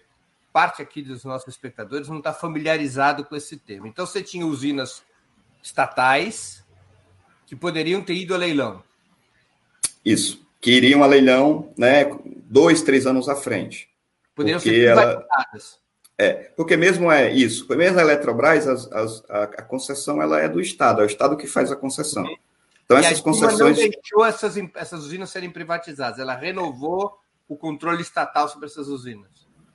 [0.53, 3.85] parte aqui dos nossos espectadores não está familiarizado com esse tema.
[3.89, 5.03] Então, você tinha usinas
[5.61, 6.63] estatais
[7.45, 8.81] que poderiam ter ido a leilão.
[10.05, 12.05] Isso, que iriam a leilão né,
[12.45, 13.89] dois, três anos à frente.
[14.33, 15.43] Poderiam ser privatizadas.
[15.53, 15.88] Ela...
[16.21, 20.49] É, porque mesmo é isso, mesmo a Eletrobras, as, as, a, a, concessão ela é
[20.49, 22.25] do Estado, é o Estado que faz a concessão.
[22.83, 23.77] Então, e essas concessões.
[23.77, 29.29] não deixou essas, essas usinas serem privatizadas, ela renovou o controle estatal sobre essas usinas.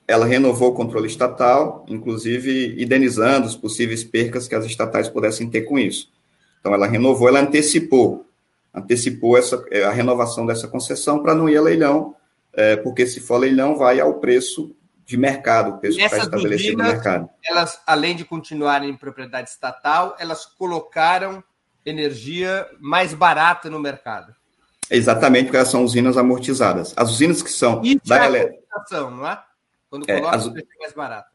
[0.06, 5.62] Ela renovou o controle estatal, inclusive indenizando as possíveis percas que as estatais pudessem ter
[5.62, 6.12] com isso.
[6.60, 8.26] Então, ela renovou, ela antecipou,
[8.74, 12.14] antecipou essa, a renovação dessa concessão para não ir a leilão,
[12.52, 16.84] é, porque se for leilão, vai ao preço de mercado, o preço está estabelecido no
[16.84, 17.28] mercado.
[17.44, 21.44] Elas, além de continuarem em propriedade estatal, elas colocaram
[21.84, 24.34] energia mais barata no mercado.
[24.90, 26.94] Exatamente, porque elas são usinas amortizadas.
[26.96, 29.42] As usinas que são Isso da é cotização, não é?
[29.90, 30.52] Quando é, coloca, as...
[30.78, 31.30] mais barata.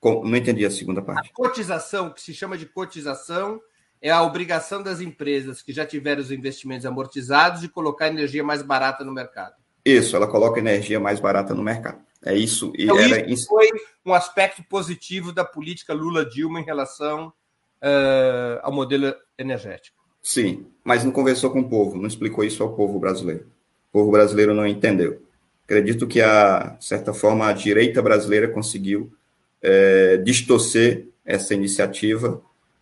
[0.00, 0.24] Com...
[0.24, 1.30] Não entendi a segunda parte.
[1.30, 3.60] A cotização, que se chama de cotização,
[4.00, 8.60] é a obrigação das empresas que já tiveram os investimentos amortizados de colocar energia mais
[8.60, 9.54] barata no mercado.
[9.84, 12.00] Isso, ela coloca energia mais barata no mercado.
[12.24, 12.72] É isso.
[12.78, 13.28] Então, era...
[13.30, 13.68] isso foi
[14.06, 19.96] um aspecto positivo da política Lula-Dilma em relação uh, ao modelo energético.
[20.22, 23.46] Sim, mas não conversou com o povo, não explicou isso ao povo brasileiro.
[23.90, 25.20] O povo brasileiro não entendeu.
[25.64, 29.12] Acredito que, a certa forma, a direita brasileira conseguiu
[29.60, 32.40] é, distorcer essa iniciativa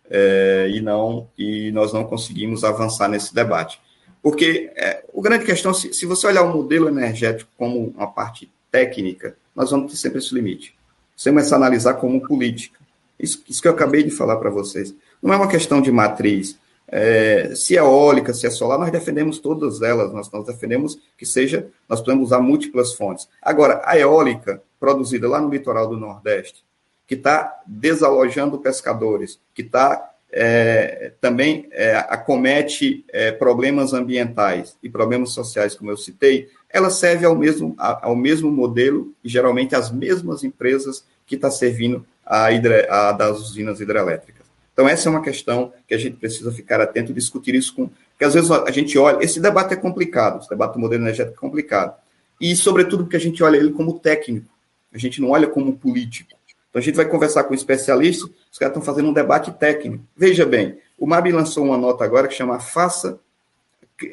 [0.09, 3.81] é, e não e nós não conseguimos avançar nesse debate.
[4.21, 8.51] Porque é, o grande questão, se, se você olhar o modelo energético como uma parte
[8.71, 10.75] técnica, nós vamos ter sempre esse limite.
[11.15, 12.79] Você começa a analisar como política.
[13.19, 14.95] Isso, isso que eu acabei de falar para vocês.
[15.21, 16.57] Não é uma questão de matriz.
[16.87, 21.25] É, se é eólica, se é solar, nós defendemos todas elas, nós, nós defendemos que
[21.25, 23.29] seja, nós podemos usar múltiplas fontes.
[23.41, 26.65] Agora, a eólica produzida lá no litoral do Nordeste,
[27.07, 35.31] que está desalojando pescadores, que está é, também é, acomete é, problemas ambientais e problemas
[35.31, 40.43] sociais, como eu citei, ela serve ao mesmo, ao mesmo modelo e geralmente às mesmas
[40.43, 44.45] empresas que está servindo a, hidre, a, das usinas hidrelétricas.
[44.73, 47.87] Então, essa é uma questão que a gente precisa ficar atento e discutir isso com.
[47.87, 49.23] Porque às vezes a gente olha.
[49.23, 51.95] Esse debate é complicado, esse debate do modelo energético é complicado.
[52.39, 54.47] E, sobretudo, porque a gente olha ele como técnico,
[54.93, 56.31] a gente não olha como político.
[56.69, 60.03] Então, a gente vai conversar com um especialista, os caras estão fazendo um debate técnico.
[60.15, 63.19] Veja bem, o MAB lançou uma nota agora que chama Faça,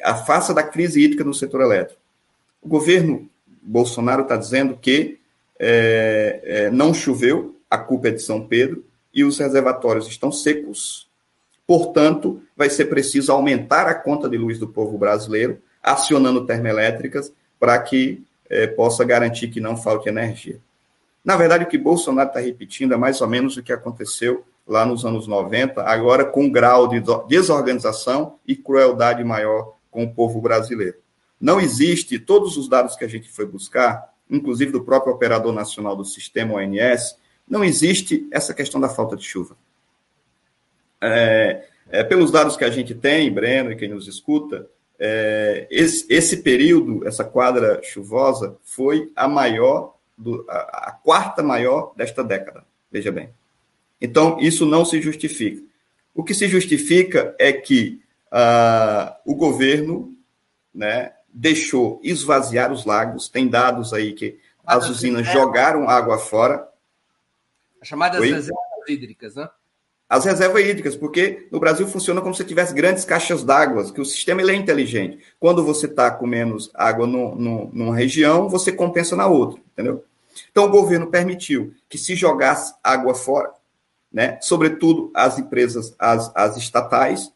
[0.03, 1.98] a Faça da Crise Hídrica no Setor Elétrico.
[2.61, 3.29] O governo
[3.61, 5.19] Bolsonaro está dizendo que
[5.59, 11.09] é, é, não choveu, a culpa é de São Pedro, e os reservatórios estão secos.
[11.65, 17.77] Portanto, vai ser preciso aumentar a conta de luz do povo brasileiro, acionando termoelétricas, para
[17.79, 20.59] que é, possa garantir que não falte energia.
[21.23, 24.85] Na verdade, o que Bolsonaro está repetindo é mais ou menos o que aconteceu lá
[24.85, 30.39] nos anos 90, agora com um grau de desorganização e crueldade maior com o povo
[30.39, 30.95] brasileiro.
[31.39, 35.95] Não existe, todos os dados que a gente foi buscar, inclusive do próprio operador nacional
[35.95, 37.17] do sistema ONS,
[37.47, 39.55] não existe essa questão da falta de chuva.
[41.01, 44.67] É, É, pelos dados que a gente tem, Breno e quem nos escuta,
[44.99, 51.93] é, esse, esse, período, essa quadra chuvosa, foi a maior, do, a, a, quarta maior
[51.95, 52.63] desta década.
[52.91, 53.29] Veja bem.
[53.99, 55.63] Então, isso não se justifica.
[56.13, 60.13] O que se justifica é que uh, o governo
[60.73, 66.67] né, deixou esvaziar os lagos, tem dados aí que as usinas jogaram água fora.
[67.81, 68.31] As chamadas Oi?
[68.31, 69.49] reservas hídricas, né?
[70.09, 74.05] as reservas hídricas, porque no Brasil funciona como se tivesse grandes caixas d'água, que o
[74.05, 75.19] sistema ele é inteligente.
[75.39, 80.03] Quando você está com menos água no, no, numa região, você compensa na outra, entendeu?
[80.51, 83.51] Então o governo permitiu que se jogasse água fora,
[84.11, 84.39] né?
[84.41, 87.31] sobretudo as empresas, as, as estatais,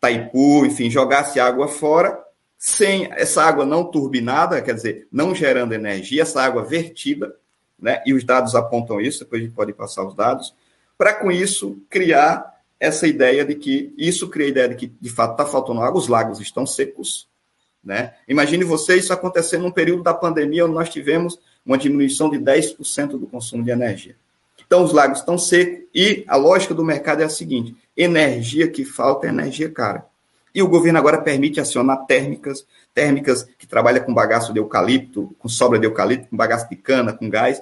[0.00, 2.18] Taipu, enfim, jogasse água fora,
[2.66, 7.36] sem essa água não turbinada, quer dizer, não gerando energia, essa água vertida,
[7.78, 8.02] né?
[8.04, 10.52] e os dados apontam isso, depois a gente pode passar os dados,
[10.98, 15.08] para com isso criar essa ideia de que isso cria a ideia de que de
[15.08, 17.28] fato está faltando água, os lagos estão secos,
[17.84, 18.14] né?
[18.26, 23.10] Imagine você isso acontecendo num período da pandemia onde nós tivemos uma diminuição de 10%
[23.10, 24.16] do consumo de energia.
[24.66, 28.84] Então os lagos estão secos e a lógica do mercado é a seguinte: energia que
[28.84, 30.04] falta é energia cara.
[30.56, 35.50] E o governo agora permite acionar térmicas, térmicas que trabalham com bagaço de eucalipto, com
[35.50, 37.60] sobra de eucalipto, com bagaço de cana, com gás,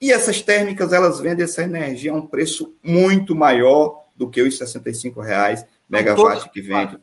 [0.00, 4.56] e essas térmicas, elas vendem essa energia a um preço muito maior do que os
[4.56, 7.00] 65 reais megawatt que vende,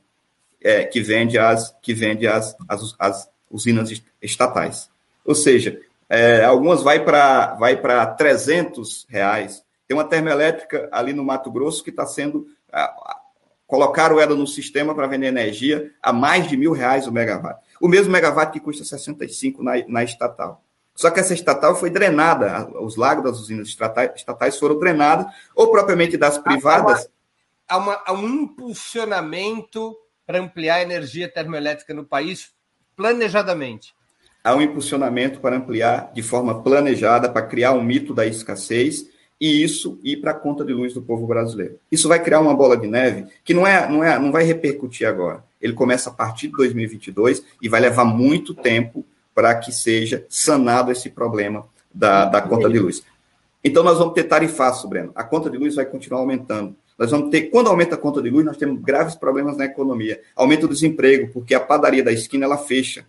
[0.64, 4.90] é, que vende as que vende as, as, as usinas estatais.
[5.26, 5.78] Ou seja,
[6.08, 9.66] é, algumas vai para vai para 300 reais.
[9.86, 12.48] Tem uma termoelétrica ali no Mato Grosso que está sendo
[13.68, 17.60] colocaram ela no sistema para vender energia a mais de mil reais o megawatt.
[17.82, 20.64] O mesmo megawatt que custa 65 na, na estatal.
[20.96, 26.16] Só que essa estatal foi drenada, os lagos das usinas estatais foram drenados, ou propriamente
[26.16, 27.10] das privadas.
[27.68, 29.96] Há, uma, há, uma, há um impulsionamento
[30.26, 32.54] para ampliar a energia termoelétrica no país
[32.96, 33.94] planejadamente.
[34.42, 39.06] Há um impulsionamento para ampliar de forma planejada, para criar um mito da escassez
[39.40, 41.78] e isso ir para a conta de luz do povo brasileiro.
[41.92, 45.08] Isso vai criar uma bola de neve que não, é, não, é, não vai repercutir
[45.08, 45.44] agora.
[45.62, 50.92] Ele começa a partir de 2022 e vai levar muito tempo para que seja sanado
[50.92, 53.04] esse problema da, da conta de luz.
[53.64, 55.12] Então, nós vamos ter tarifaço, Breno.
[55.16, 56.76] A conta de luz vai continuar aumentando.
[56.98, 60.22] Nós vamos ter, quando aumenta a conta de luz, nós temos graves problemas na economia.
[60.36, 63.06] Aumenta o desemprego, porque a padaria da esquina ela fecha.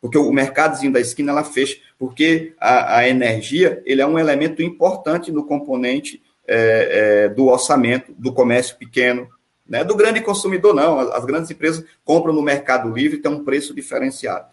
[0.00, 1.78] Porque o mercadozinho da esquina ela fecha.
[2.02, 8.12] Porque a, a energia ele é um elemento importante no componente é, é, do orçamento
[8.18, 9.28] do comércio pequeno,
[9.64, 9.84] né?
[9.84, 10.98] do grande consumidor, não.
[10.98, 14.46] As, as grandes empresas compram no mercado livre tem um preço diferenciado.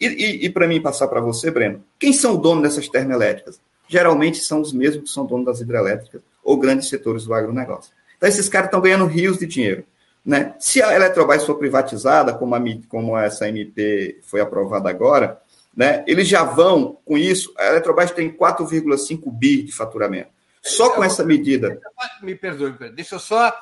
[0.00, 3.60] E, e, e para mim passar para você, Breno, quem são os donos dessas termoelétricas?
[3.88, 7.92] Geralmente são os mesmos que são donos das hidrelétricas ou grandes setores do agronegócio.
[8.16, 9.82] Então, esses caras estão ganhando rios de dinheiro.
[10.24, 10.54] Né?
[10.60, 15.42] Se a Eletrobras for privatizada, como, a, como essa MP foi aprovada agora,
[15.74, 17.52] né, eles já vão com isso.
[17.58, 20.30] A Eletrobras tem 4,5 bi de faturamento.
[20.62, 21.80] Só com essa medida.
[22.22, 23.52] Me perdoe, deixa eu só.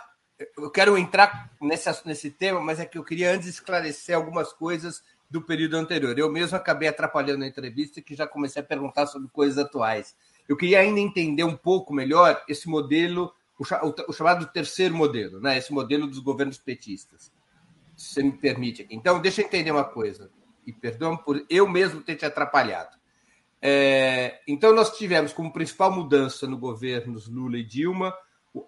[0.57, 5.03] Eu quero entrar nesse, nesse tema, mas é que eu queria antes esclarecer algumas coisas
[5.31, 6.19] do período anterior.
[6.19, 10.15] Eu mesmo acabei atrapalhando a entrevista que já comecei a perguntar sobre coisas atuais.
[10.49, 15.57] Eu queria ainda entender um pouco melhor esse modelo, o, chamado terceiro modelo, né?
[15.57, 17.31] esse modelo dos governos petistas.
[17.97, 18.95] Se você me permite aqui.
[18.95, 20.31] Então, deixa eu entender uma coisa,
[20.71, 22.97] e perdão por eu mesmo ter te atrapalhado.
[23.61, 28.15] É, então, nós tivemos como principal mudança no governo Lula e Dilma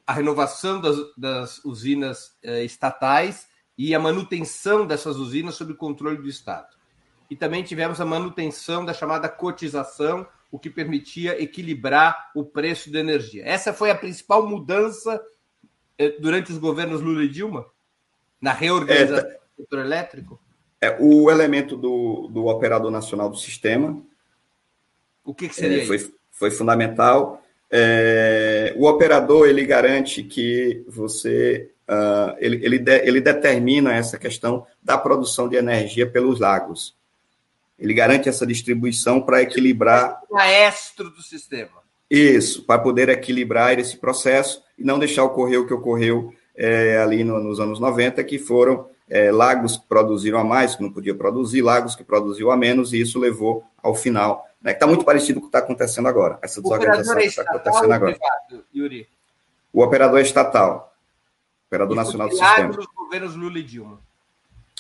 [0.06, 6.28] a renovação das, das usinas é, estatais e a manutenção dessas usinas sob controle do
[6.28, 6.76] Estado.
[7.30, 13.00] E também tivemos a manutenção da chamada cotização, o que permitia equilibrar o preço da
[13.00, 13.42] energia.
[13.46, 15.20] Essa foi a principal mudança
[15.96, 17.64] eh, durante os governos Lula e Dilma,
[18.38, 20.41] na reorganização é, do setor elétrico?
[20.82, 24.02] É, o elemento do, do operador nacional do sistema.
[25.24, 27.40] O que, que seria é, foi, foi fundamental.
[27.70, 34.66] É, o operador ele garante que você uh, ele, ele, de, ele determina essa questão
[34.82, 36.96] da produção de energia pelos lagos.
[37.78, 40.20] Ele garante essa distribuição para equilibrar.
[40.28, 41.80] O maestro do sistema.
[42.10, 47.22] Isso, para poder equilibrar esse processo e não deixar ocorrer o que ocorreu é, ali
[47.22, 51.14] no, nos anos 90, que foram é, lagos que produziram a mais, que não podia
[51.14, 54.46] produzir, lagos que produziam a menos, e isso levou ao final.
[54.62, 57.42] Né, que está muito parecido com o que está acontecendo agora, essa desorganização que está
[57.42, 58.12] acontecendo agora.
[58.12, 59.08] Privado, Yuri?
[59.72, 60.94] O operador estatal.
[61.66, 62.68] Operador Nacional do Sistema.
[62.68, 63.98] dos governos Lula e Dilma.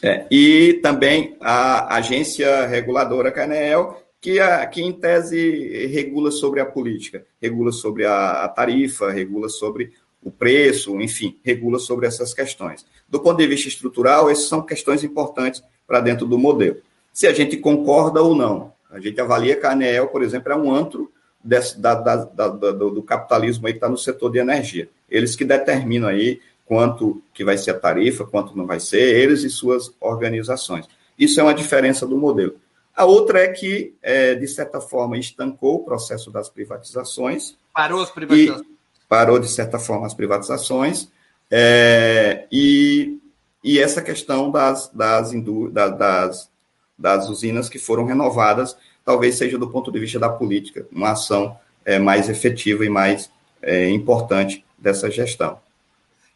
[0.02, 6.66] É, e também a agência reguladora Canel, que, a, que em tese regula sobre a
[6.66, 9.92] política, regula sobre a, a tarifa, regula sobre
[10.22, 12.86] o preço, enfim, regula sobre essas questões.
[13.08, 16.76] Do ponto de vista estrutural, essas são questões importantes para dentro do modelo.
[17.12, 20.56] Se a gente concorda ou não, a gente avalia que a ANEEL, por exemplo, é
[20.56, 21.10] um antro
[21.42, 24.88] desse, da, da, da, do, do, capitalismo aí que está no setor de energia.
[25.10, 29.42] Eles que determinam aí quanto que vai ser a tarifa, quanto não vai ser, eles
[29.42, 30.88] e suas organizações.
[31.18, 32.54] Isso é uma diferença do modelo.
[32.94, 37.56] A outra é que, é, de certa forma, estancou o processo das privatizações.
[37.72, 38.71] Parou as privatizações.
[39.12, 41.10] Parou, de certa forma, as privatizações.
[41.50, 43.20] É, e,
[43.62, 45.32] e essa questão das, das,
[45.70, 46.50] das,
[46.98, 51.54] das usinas que foram renovadas, talvez seja, do ponto de vista da política, uma ação
[51.84, 55.60] é, mais efetiva e mais é, importante dessa gestão.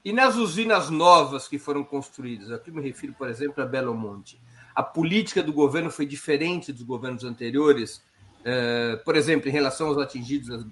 [0.05, 4.39] E nas usinas novas que foram construídas, aqui me refiro, por exemplo, a Belo Monte,
[4.75, 8.03] a política do governo foi diferente dos governos anteriores,
[8.43, 10.67] uh, por exemplo, em relação aos atingidos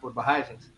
[0.00, 0.72] por barragens?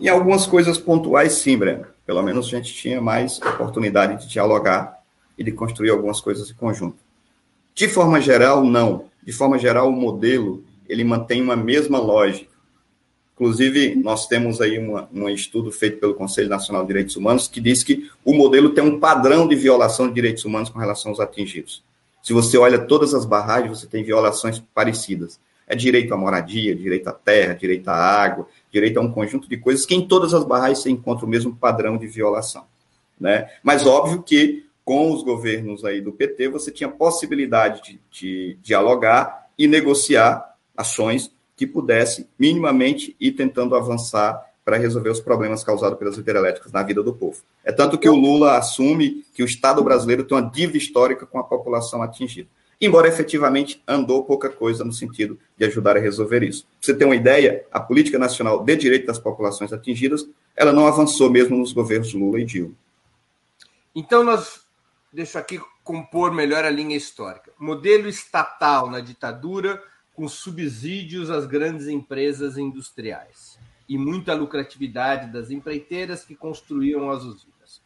[0.00, 1.84] Em algumas coisas pontuais, sim, Breno.
[2.06, 4.98] Pelo menos a gente tinha mais oportunidade de dialogar
[5.36, 6.96] e de construir algumas coisas em conjunto.
[7.74, 9.04] De forma geral, não.
[9.22, 12.50] De forma geral, o modelo ele mantém uma mesma lógica.
[13.34, 17.60] Inclusive, nós temos aí uma, um estudo feito pelo Conselho Nacional de Direitos Humanos que
[17.60, 21.20] diz que o modelo tem um padrão de violação de direitos humanos com relação aos
[21.20, 21.84] atingidos.
[22.22, 25.38] Se você olha todas as barragens, você tem violações parecidas.
[25.66, 29.56] É direito à moradia, direito à terra, direito à água, direito a um conjunto de
[29.56, 32.64] coisas que em todas as barragens você encontra o mesmo padrão de violação.
[33.18, 33.50] Né?
[33.62, 39.48] Mas óbvio que com os governos aí do PT, você tinha possibilidade de, de dialogar
[39.56, 46.16] e negociar ações que pudesse minimamente ir tentando avançar para resolver os problemas causados pelas
[46.16, 47.40] hidrelétricas na vida do povo.
[47.64, 51.38] É tanto que o Lula assume que o Estado brasileiro tem uma dívida histórica com
[51.38, 52.48] a população atingida.
[52.80, 56.64] Embora efetivamente andou pouca coisa no sentido de ajudar a resolver isso.
[56.64, 60.26] Pra você ter uma ideia, a política nacional de direito das populações atingidas,
[60.56, 62.74] ela não avançou mesmo nos governos Lula e Dilma.
[63.94, 64.62] Então nós
[65.12, 67.52] deixo aqui compor melhor a linha histórica.
[67.58, 69.82] Modelo estatal na ditadura
[70.14, 73.58] com subsídios às grandes empresas industriais
[73.88, 77.82] e muita lucratividade das empreiteiras que construíam as usinas.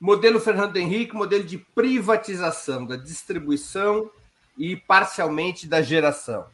[0.00, 4.10] Modelo Fernando Henrique, modelo de privatização da distribuição
[4.58, 6.46] e parcialmente da geração.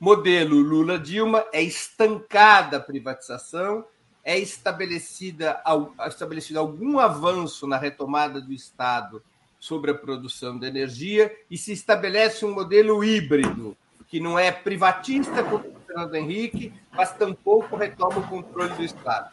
[0.00, 3.84] Modelo Lula Dilma é estancada a privatização,
[4.24, 5.62] é estabelecida,
[6.08, 9.22] estabelecido algum avanço na retomada do Estado
[9.58, 13.76] sobre a produção de energia e se estabelece um modelo híbrido
[14.08, 19.30] que não é privatista como o Fernando Henrique, mas tampouco retoma o controle do Estado.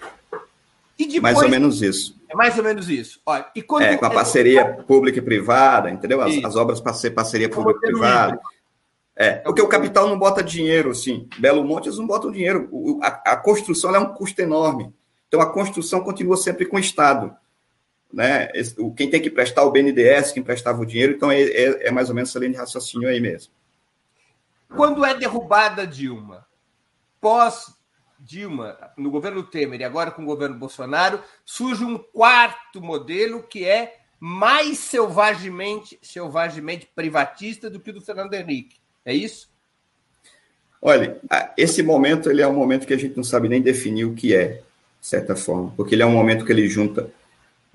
[1.00, 2.20] E depois, mais ou menos isso.
[2.28, 3.22] É mais ou menos isso.
[3.26, 4.66] Olha, e quando é, com a parceria é...
[4.84, 6.22] pública e privada, entendeu?
[6.22, 8.38] As, as obras para ser parceria pública e privada.
[9.16, 11.28] É, porque o capital não bota dinheiro, assim.
[11.38, 12.68] Belo Monte, eles não botam dinheiro.
[12.72, 14.94] O, a, a, construção é um custo enorme.
[15.28, 17.34] Então, a construção continua sempre com o Estado.
[18.12, 18.48] Né?
[18.98, 22.10] Quem tem que prestar o BNDES, quem prestava o dinheiro, então é, é, é mais
[22.10, 23.54] ou menos essa linha de raciocínio aí mesmo.
[24.76, 26.46] Quando é derrubada Dilma,
[27.22, 27.79] pós
[28.20, 33.66] Dilma, no governo Temer e agora com o governo Bolsonaro, surge um quarto modelo que
[33.66, 38.78] é mais selvagemente, selvagemente privatista do que o do Fernando Henrique.
[39.06, 39.50] É isso?
[40.82, 41.20] Olha,
[41.58, 44.36] esse momento ele é um momento que a gente não sabe nem definir o que
[44.36, 44.62] é,
[45.00, 47.10] de certa forma, porque ele é um momento que ele junta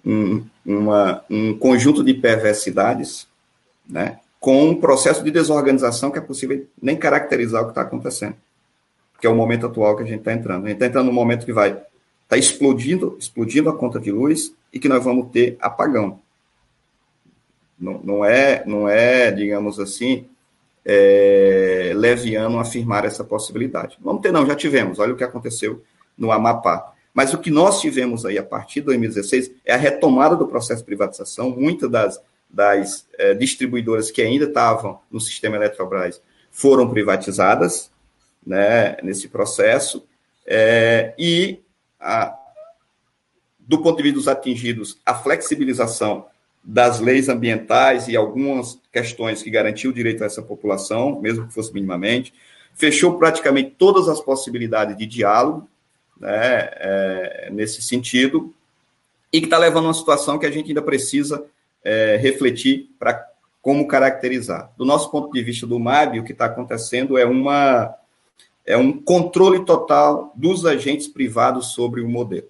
[0.04, 3.26] um, uma, um conjunto de perversidades,
[3.88, 4.20] né?
[4.38, 8.36] com um processo de desorganização que é possível nem caracterizar o que está acontecendo,
[9.24, 10.66] que é o momento atual que a gente está entrando.
[10.66, 11.86] A gente está entrando num momento que vai estar
[12.28, 16.20] tá explodindo, explodindo a conta de luz e que nós vamos ter apagão.
[17.80, 20.26] Não, não é, não é, digamos assim,
[20.84, 23.96] é, leviano afirmar essa possibilidade.
[23.98, 24.98] Vamos ter, não, já tivemos.
[24.98, 25.82] Olha o que aconteceu
[26.18, 26.92] no Amapá.
[27.14, 30.82] Mas o que nós tivemos aí a partir de 2016 é a retomada do processo
[30.82, 31.48] de privatização.
[31.48, 32.20] Muitas das
[32.50, 36.20] das eh, distribuidoras que ainda estavam no sistema Eletrobras
[36.50, 37.90] foram privatizadas
[38.46, 40.06] né, nesse processo,
[40.46, 41.60] é, e
[41.98, 42.36] a,
[43.58, 46.26] do ponto de vista dos atingidos, a flexibilização
[46.62, 51.54] das leis ambientais e algumas questões que garantiam o direito a essa população, mesmo que
[51.54, 52.32] fosse minimamente,
[52.74, 55.68] fechou praticamente todas as possibilidades de diálogo
[56.18, 58.54] né, é, nesse sentido,
[59.32, 61.44] e que está levando a uma situação que a gente ainda precisa
[61.82, 63.28] é, refletir para
[63.60, 64.70] como caracterizar.
[64.76, 67.94] Do nosso ponto de vista do MAB, o que está acontecendo é uma
[68.66, 72.48] é um controle total dos agentes privados sobre o modelo.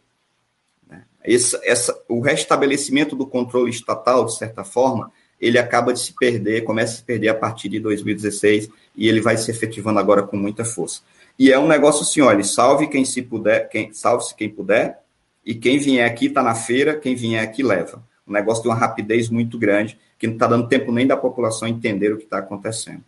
[0.88, 1.04] Né?
[1.24, 5.10] Esse, essa, o restabelecimento do controle estatal, de certa forma,
[5.40, 9.20] ele acaba de se perder, começa a se perder a partir de 2016 e ele
[9.20, 11.02] vai se efetivando agora com muita força.
[11.38, 15.02] E é um negócio assim, olha, salve quem se puder, quem, salve-se quem puder,
[15.44, 18.02] e quem vier aqui está na feira, quem vier aqui leva.
[18.26, 21.68] Um negócio de uma rapidez muito grande, que não está dando tempo nem da população
[21.68, 23.04] entender o que está acontecendo.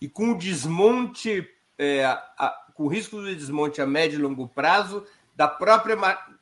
[0.00, 1.48] E com o desmonte,
[1.78, 5.04] é, a, com risco de desmonte a médio e longo prazo
[5.34, 5.96] da própria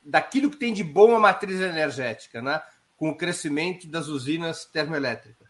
[0.05, 2.61] daquilo que tem de bom a matriz energética, né?
[2.97, 5.49] com o crescimento das usinas termoelétricas.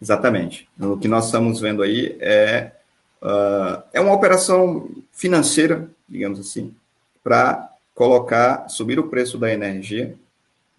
[0.00, 0.68] Exatamente.
[0.78, 2.72] O que nós estamos vendo aí é,
[3.22, 6.74] uh, é uma operação financeira, digamos assim,
[7.24, 10.14] para colocar, subir o preço da energia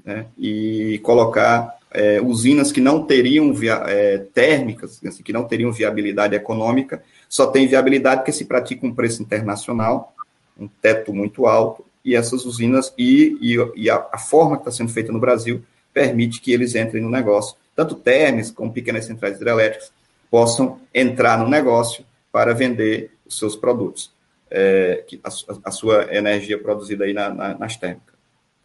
[0.06, 5.72] né, e colocar é, usinas que não teriam via, é, térmicas, assim, que não teriam
[5.72, 10.16] viabilidade econômica, só tem viabilidade porque se pratica um preço internacional,
[10.60, 14.72] um teto muito alto, e essas usinas e, e, e a, a, forma que está
[14.72, 15.64] sendo feita no Brasil
[15.94, 17.56] permite que eles entrem no negócio.
[17.76, 19.92] Tanto térmicas como pequenas centrais hidrelétricas
[20.32, 24.12] possam entrar no negócio para vender os seus produtos,
[24.50, 25.30] é, a,
[25.66, 28.16] a, sua energia produzida aí na, na, nas térmicas.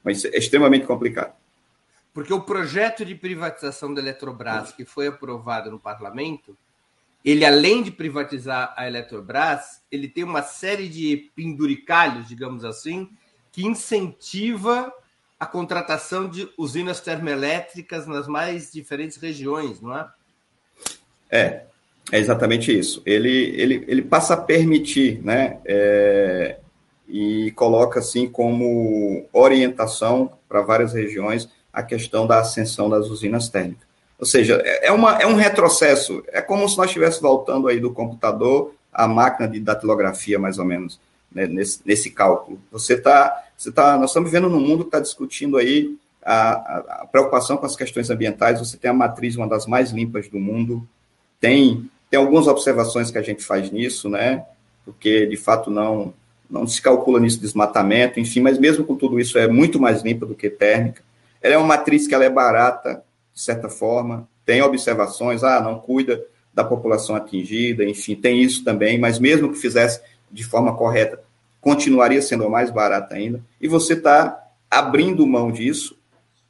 [0.02, 1.34] Mas é extremamente complicado.
[2.12, 6.56] Porque o projeto de privatização da Eletrobras, que foi aprovado no parlamento,
[7.24, 13.08] ele, além de privatizar a Eletrobras, ele tem uma série de penduricalhos, digamos assim,
[13.50, 14.92] que incentiva
[15.40, 20.08] a contratação de usinas termoelétricas nas mais diferentes regiões, não é?
[21.30, 21.62] É,
[22.12, 23.02] é exatamente isso.
[23.06, 26.58] Ele, ele, ele passa a permitir, né, é,
[27.08, 33.93] e coloca assim como orientação para várias regiões a questão da ascensão das usinas térmicas.
[34.24, 36.24] Ou seja, é, é uma, é um retrocesso.
[36.28, 40.64] É como se nós estivéssemos voltando aí do computador à máquina de datilografia, mais ou
[40.64, 40.98] menos,
[41.30, 42.58] né, nesse, nesse cálculo.
[42.72, 45.94] Você está você tá, nós estamos vivendo num mundo que está discutindo aí
[46.24, 48.60] a, a, preocupação com as questões ambientais.
[48.60, 50.88] Você tem a matriz, uma das mais limpas do mundo.
[51.38, 54.42] Tem, tem algumas observações que a gente faz nisso, né?
[54.86, 56.14] Porque de fato não
[56.48, 58.40] não se calcula nisso desmatamento, enfim.
[58.40, 61.02] Mas mesmo com tudo isso é muito mais limpa do que térmica.
[61.42, 63.04] Ela é uma matriz que ela é barata
[63.34, 64.28] de certa forma.
[64.46, 66.24] Tem observações, ah, não cuida
[66.54, 68.98] da população atingida, enfim, tem isso também.
[68.98, 71.20] Mas mesmo que fizesse de forma correta,
[71.60, 74.38] continuaria sendo mais barata ainda, e você está
[74.70, 75.96] abrindo mão disso,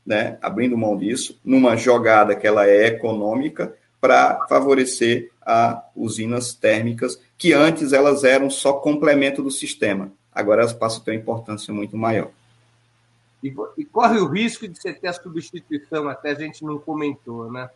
[0.04, 7.18] né, abrindo mão disso, numa jogada que ela é econômica, para favorecer a usinas térmicas,
[7.38, 11.72] que antes elas eram só complemento do sistema, agora elas passam a ter uma importância
[11.72, 12.30] muito maior.
[13.44, 17.52] E, e corre o risco de você ter a substituição, até a gente não comentou,
[17.52, 17.68] né,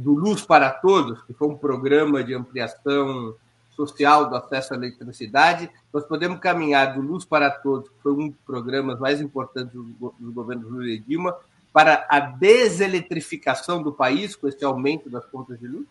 [0.00, 3.34] do Luz para Todos, que foi um programa de ampliação
[3.70, 8.28] social do acesso à eletricidade, nós podemos caminhar do Luz para Todos, que foi um
[8.28, 11.36] dos programas mais importantes dos governos Lula e Dilma,
[11.72, 15.86] para a deseletrificação do país, com esse aumento das contas de luz?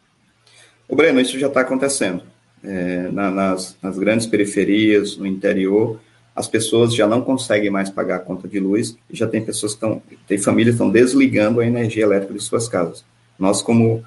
[0.88, 2.22] O Breno, isso já está acontecendo.
[2.64, 6.00] É, na, nas, nas, grandes periferias, no interior,
[6.36, 9.74] as pessoas já não conseguem mais pagar a conta de luz e já tem pessoas
[9.74, 13.04] que estão, tem famílias que estão desligando a energia elétrica de suas casas.
[13.38, 14.04] Nós, como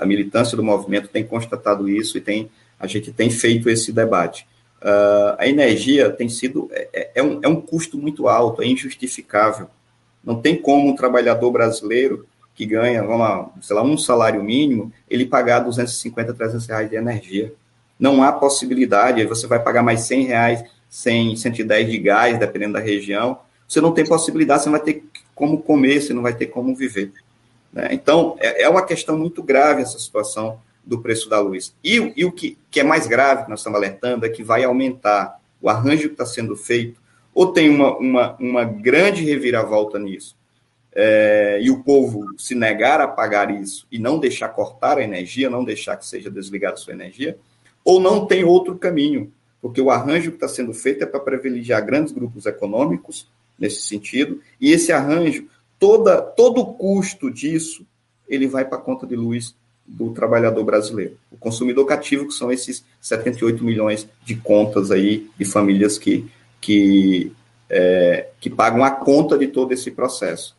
[0.00, 4.46] a militância do movimento, tem constatado isso e tem a gente tem feito esse debate.
[4.82, 8.66] Uh, a energia tem sido, é, é, é, um, é um custo muito alto, é
[8.66, 9.68] injustificável.
[10.22, 14.92] Não tem como um trabalhador brasileiro que ganha, vamos lá, sei lá, um salário mínimo,
[15.08, 17.52] ele pagar 250, 300 reais de energia.
[17.98, 20.64] Não há possibilidade, você vai pagar mais 100 reais,
[20.94, 23.40] 100, 110 de gás, dependendo da região.
[23.66, 26.72] Você não tem possibilidade, você não vai ter como comer, você não vai ter como
[26.72, 27.12] viver.
[27.72, 27.88] Né?
[27.90, 31.74] Então, é, é uma questão muito grave essa situação do preço da luz.
[31.82, 34.62] E, e o que, que, é mais grave, que nós estamos alertando, é que vai
[34.62, 37.00] aumentar o arranjo que está sendo feito,
[37.34, 40.36] ou tem uma, uma, uma grande reviravolta nisso,
[40.94, 45.50] é, e o povo se negar a pagar isso e não deixar cortar a energia,
[45.50, 47.36] não deixar que seja desligada a sua energia,
[47.84, 49.32] ou não tem outro caminho,
[49.64, 53.26] porque o arranjo que está sendo feito é para privilegiar grandes grupos econômicos,
[53.58, 55.46] nesse sentido, e esse arranjo,
[55.78, 57.82] toda, todo o custo disso,
[58.28, 59.54] ele vai para a conta de luz
[59.86, 61.16] do trabalhador brasileiro.
[61.32, 66.26] O consumidor cativo, que são esses 78 milhões de contas aí de famílias que,
[66.60, 67.32] que,
[67.70, 70.54] é, que pagam a conta de todo esse processo.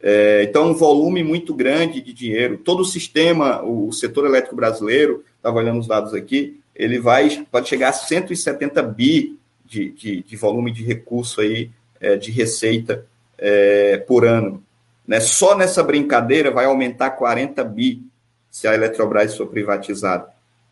[0.00, 2.56] É, então, um volume muito grande de dinheiro.
[2.56, 7.68] Todo o sistema, o setor elétrico brasileiro, estava olhando os dados aqui, ele vai, pode
[7.68, 11.70] chegar a 170 bi de, de, de volume de recurso aí,
[12.00, 13.04] é, de receita
[13.36, 14.62] é, por ano.
[15.06, 15.18] Né?
[15.18, 18.02] Só nessa brincadeira vai aumentar 40 bi
[18.50, 20.28] se a Eletrobras for privatizada.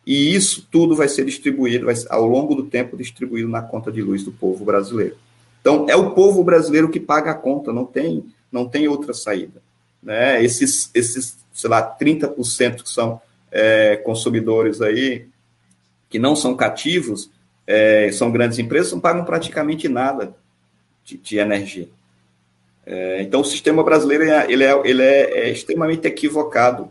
[0.07, 4.01] E isso tudo vai ser distribuído, vai ao longo do tempo, distribuído na conta de
[4.01, 5.17] luz do povo brasileiro.
[5.61, 9.61] Então, é o povo brasileiro que paga a conta, não tem, não tem outra saída.
[10.01, 10.45] Né?
[10.45, 15.27] Esses, esses, sei lá, 30% que são é, consumidores aí,
[16.17, 17.31] que não são cativos,
[17.67, 20.35] é, são grandes empresas, não pagam praticamente nada
[21.05, 21.91] de, de energia.
[22.87, 26.91] É, então, o sistema brasileiro é, ele é, ele é, é, extremamente equivocado.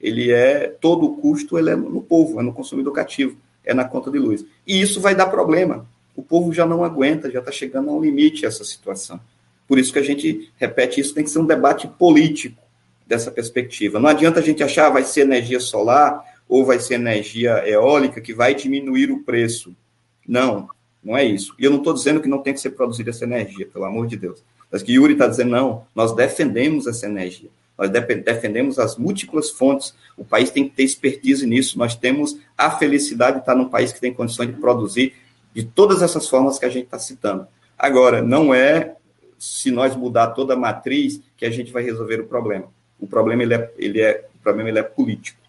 [0.00, 3.84] Ele é todo o custo ele é no povo, é no consumidor cativo, é na
[3.84, 4.44] conta de luz.
[4.64, 5.84] E isso vai dar problema.
[6.14, 9.18] O povo já não aguenta, já está chegando a um limite essa situação.
[9.66, 12.62] Por isso que a gente repete isso, tem que ser um debate político
[13.08, 13.98] dessa perspectiva.
[13.98, 18.34] Não adianta a gente achar vai ser energia solar ou vai ser energia eólica que
[18.34, 19.74] vai diminuir o preço.
[20.28, 20.68] Não,
[21.02, 21.54] não é isso.
[21.58, 24.06] E eu não estou dizendo que não tem que ser produzida essa energia, pelo amor
[24.06, 24.44] de Deus.
[24.70, 27.48] Mas que Yuri está dizendo, não, nós defendemos essa energia.
[27.78, 29.94] Nós defendemos as múltiplas fontes.
[30.14, 31.78] O país tem que ter expertise nisso.
[31.78, 35.14] Nós temos a felicidade de estar num país que tem condições de produzir
[35.54, 37.46] de todas essas formas que a gente está citando.
[37.78, 38.94] Agora, não é
[39.38, 42.66] se nós mudar toda a matriz que a gente vai resolver o problema.
[43.00, 45.40] O problema ele é, ele é, o problema ele é político.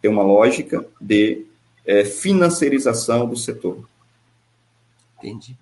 [0.00, 1.46] Tem uma lógica de
[1.84, 3.88] é, financiarização do setor.
[5.18, 5.56] Entendi.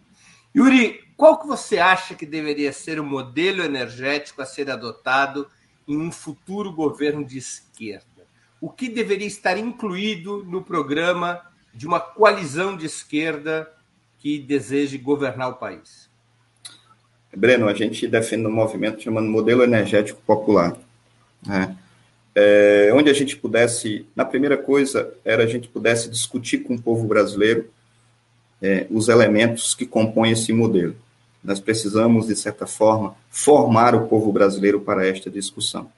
[0.54, 5.46] Yuri, qual que você acha que deveria ser o modelo energético a ser adotado
[5.86, 8.04] em um futuro governo de esquerda?
[8.60, 11.40] O que deveria estar incluído no programa
[11.74, 13.70] de uma coalizão de esquerda
[14.18, 16.08] que deseje governar o país?
[17.36, 20.76] Breno, a gente defende um movimento chamado Modelo Energético Popular.
[21.46, 21.76] Né?
[22.38, 26.82] É, onde a gente pudesse, na primeira coisa, era a gente pudesse discutir com o
[26.82, 27.70] povo brasileiro
[28.60, 30.94] é, os elementos que compõem esse modelo.
[31.42, 35.90] Nós precisamos, de certa forma, formar o povo brasileiro para esta discussão.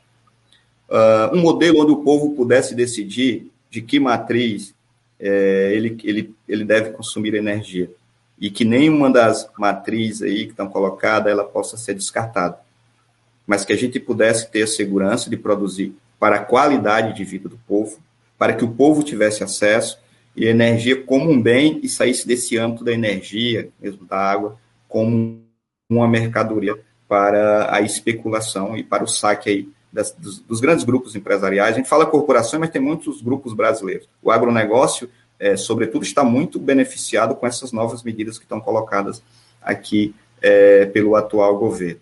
[0.89, 4.73] Uh, um modelo onde o povo pudesse decidir de que matriz
[5.19, 7.91] é, ele, ele, ele deve consumir energia
[8.39, 12.61] e que nenhuma das matrizes aí que estão colocadas ela possa ser descartada,
[13.45, 17.49] mas que a gente pudesse ter a segurança de produzir para a qualidade de vida
[17.49, 17.99] do povo,
[18.37, 19.99] para que o povo tivesse acesso
[20.37, 24.57] e energia como um bem e saísse desse âmbito da energia, mesmo da água,
[24.89, 25.41] como
[25.91, 31.17] uma mercadoria para a especulação e para o saque aí das, dos, dos, grandes grupos
[31.17, 31.75] empresariais.
[31.75, 34.09] A gente fala corporações, mas tem muitos grupos brasileiros.
[34.23, 35.09] O agronegócio,
[35.39, 39.23] é, sobretudo, está muito beneficiado com essas novas medidas que estão colocadas
[39.63, 42.01] aqui é, pelo atual governo.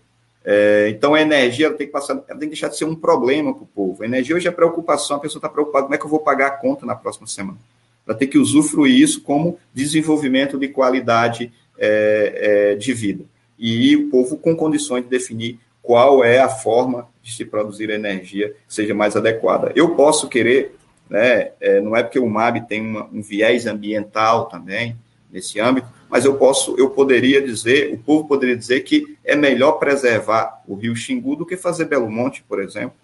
[0.49, 3.53] É, então, a energia tem que passar, ela tem que deixar de ser um problema
[3.53, 4.01] para o povo.
[4.01, 6.47] A energia hoje é preocupação, a pessoa está preocupada como é que eu vou pagar
[6.47, 7.57] a conta na próxima semana
[8.05, 13.25] para ter que usufruir isso como desenvolvimento de qualidade é, é, de vida.
[13.59, 18.55] E o povo com condições de definir qual é a forma de se produzir energia
[18.65, 19.73] que seja mais adequada.
[19.75, 20.77] Eu posso querer,
[21.09, 24.95] né, é, não é porque o MAB tem uma, um viés ambiental também
[25.31, 29.73] nesse âmbito, mas eu posso, eu poderia dizer, o povo poderia dizer que é melhor
[29.73, 32.95] preservar o Rio Xingu do que fazer Belo Monte, por exemplo,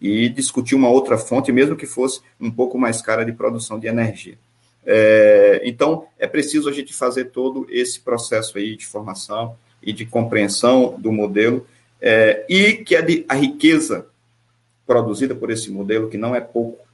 [0.00, 3.86] e discutir uma outra fonte, mesmo que fosse um pouco mais cara de produção de
[3.86, 4.36] energia.
[4.84, 10.04] É, então, é preciso a gente fazer todo esse processo aí de formação e de
[10.04, 11.66] compreensão do modelo,
[12.00, 14.06] é, e que a, de, a riqueza
[14.86, 16.84] produzida por esse modelo, que não é pouco,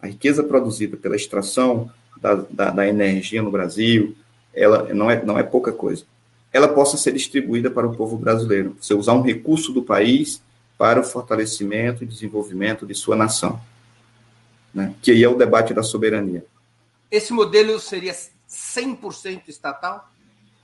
[0.00, 1.90] a riqueza produzida pela extração
[2.20, 4.16] da, da, da energia no Brasil,
[4.54, 6.04] ela não é, não é pouca coisa.
[6.52, 8.76] Ela possa ser distribuída para o povo brasileiro.
[8.80, 10.42] Você usar um recurso do país
[10.76, 13.60] para o fortalecimento e desenvolvimento de sua nação.
[14.74, 14.94] Né?
[15.00, 16.44] Que aí é o debate da soberania.
[17.10, 18.14] Esse modelo seria
[18.48, 20.10] 100% estatal?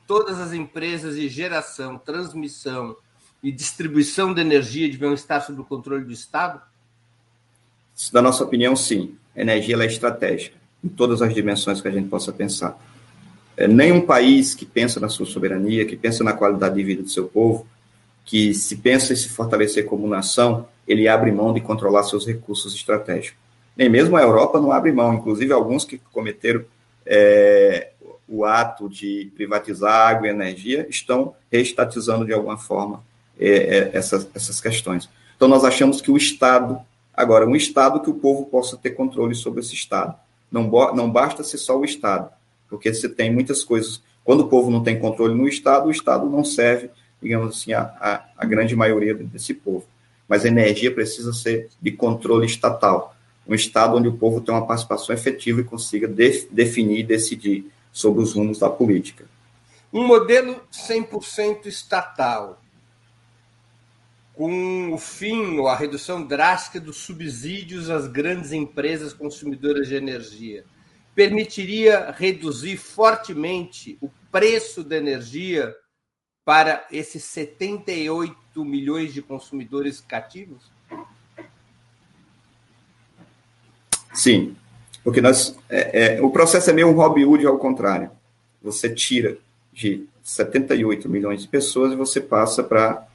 [0.06, 2.96] Todas as empresas de geração, transmissão
[3.42, 6.60] e distribuição de energia deviam estar sob o controle do Estado?
[8.12, 9.16] Na nossa opinião, sim.
[9.34, 10.56] A energia é estratégica,
[10.86, 12.78] em todas as dimensões que a gente possa pensar.
[13.56, 17.08] É, nenhum país que pensa na sua soberania, que pensa na qualidade de vida do
[17.08, 17.66] seu povo,
[18.24, 22.74] que se pensa em se fortalecer como nação, ele abre mão de controlar seus recursos
[22.74, 23.38] estratégicos.
[23.76, 26.64] Nem mesmo a Europa não abre mão, inclusive alguns que cometeram
[27.04, 27.90] é,
[28.28, 33.02] o ato de privatizar água e energia estão reestatizando de alguma forma
[33.38, 35.08] é, é, essas, essas questões.
[35.36, 36.80] Então, nós achamos que o Estado,
[37.14, 40.14] agora, um Estado que o povo possa ter controle sobre esse Estado.
[40.50, 42.30] Não, não basta ser só o Estado,
[42.68, 44.02] porque você tem muitas coisas.
[44.24, 46.90] Quando o povo não tem controle no Estado, o Estado não serve
[47.20, 49.86] digamos assim, a, a, a grande maioria desse povo.
[50.28, 53.14] Mas a energia precisa ser de controle estatal,
[53.46, 57.70] um Estado onde o povo tem uma participação efetiva e consiga de, definir e decidir
[57.92, 59.24] sobre os rumos da política.
[59.92, 62.60] Um modelo 100% estatal,
[64.36, 70.62] com o fim ou a redução drástica dos subsídios às grandes empresas consumidoras de energia,
[71.14, 75.74] permitiria reduzir fortemente o preço da energia
[76.44, 80.70] para esses 78 milhões de consumidores cativos?
[84.12, 84.54] Sim,
[85.02, 88.10] porque nós, é, é, o processo é meio um Robin Hood ao contrário.
[88.62, 89.38] Você tira
[89.72, 93.06] de 78 milhões de pessoas e você passa para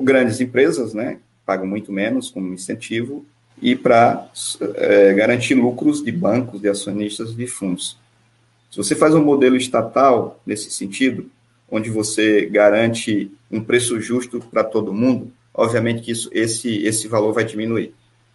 [0.00, 1.18] grandes empresas, né?
[1.44, 3.24] Pagam muito menos como incentivo
[3.60, 4.28] e para
[4.74, 7.96] é, garantir lucros de bancos, de acionistas de fundos.
[8.70, 11.30] Se você faz um modelo estatal nesse sentido,
[11.70, 17.32] onde você garante um preço justo para todo mundo, obviamente que isso, esse, esse valor
[17.32, 17.94] vai diminuir.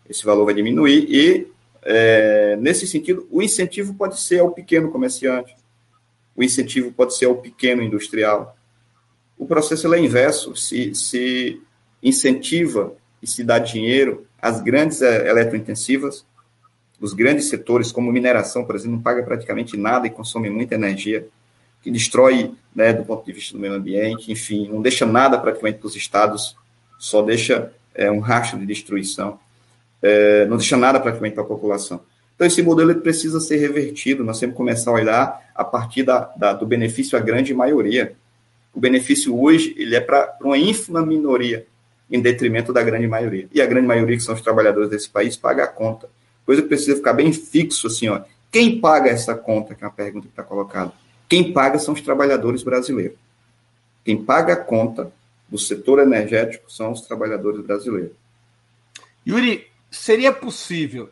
[0.10, 1.48] Esse valor vai diminuir e,
[1.84, 5.56] é, nesse sentido, o incentivo pode ser ao pequeno comerciante,
[6.36, 8.58] o incentivo pode ser ao pequeno industrial.
[9.42, 11.60] O processo é inverso, se, se
[12.04, 16.24] incentiva e se dá dinheiro às grandes é, eletrointensivas,
[17.00, 21.28] os grandes setores, como mineração, por exemplo, não paga praticamente nada e consome muita energia,
[21.82, 25.80] que destrói, né, do ponto de vista do meio ambiente, enfim, não deixa nada praticamente
[25.80, 26.56] para os estados,
[27.00, 29.40] só deixa é, um rastro de destruição,
[30.04, 32.00] é, não deixa nada praticamente para a população.
[32.36, 36.32] Então, esse modelo precisa ser revertido, nós temos que começar a olhar a partir da,
[36.38, 38.16] da, do benefício à grande maioria.
[38.74, 41.66] O benefício hoje ele é para uma ínfima minoria,
[42.10, 43.48] em detrimento da grande maioria.
[43.54, 46.10] E a grande maioria, que são os trabalhadores desse país, paga a conta.
[46.46, 48.22] Coisa que precisa ficar bem fixo assim, ó.
[48.52, 50.92] Quem paga essa conta, que é uma pergunta que está colocada?
[51.30, 53.18] Quem paga são os trabalhadores brasileiros.
[54.04, 55.12] Quem paga a conta
[55.48, 58.12] do setor energético são os trabalhadores brasileiros.
[59.26, 61.10] Yuri, seria possível,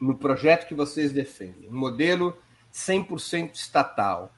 [0.00, 2.36] no projeto que vocês defendem, um modelo
[2.72, 4.32] 100% estatal,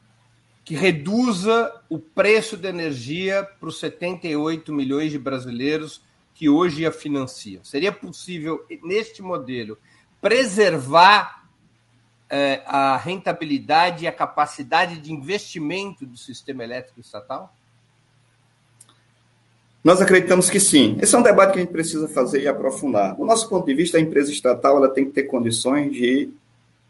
[0.67, 6.03] que reduza o preço da energia para os 78 milhões de brasileiros
[6.35, 7.63] que hoje a financiam.
[7.63, 9.79] Seria possível, neste modelo,
[10.21, 11.49] preservar
[12.29, 17.55] é, a rentabilidade e a capacidade de investimento do sistema elétrico estatal?
[19.85, 20.99] Nós acreditamos que sim.
[21.01, 23.15] Esse é um debate que a gente precisa fazer e aprofundar.
[23.15, 26.29] Do nosso ponto de vista, a empresa estatal ela tem que ter condições de,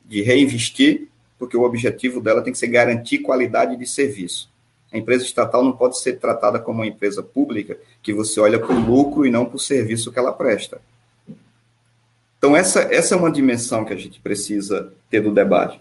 [0.07, 1.09] de reinvestir
[1.39, 4.49] porque o objetivo dela tem que ser garantir qualidade de serviço.
[4.93, 8.75] A empresa estatal não pode ser tratada como uma empresa pública que você olha para
[8.75, 10.81] o lucro e não para o serviço que ela presta.
[12.39, 15.81] Então, essa, essa é uma dimensão que a gente precisa ter do debate.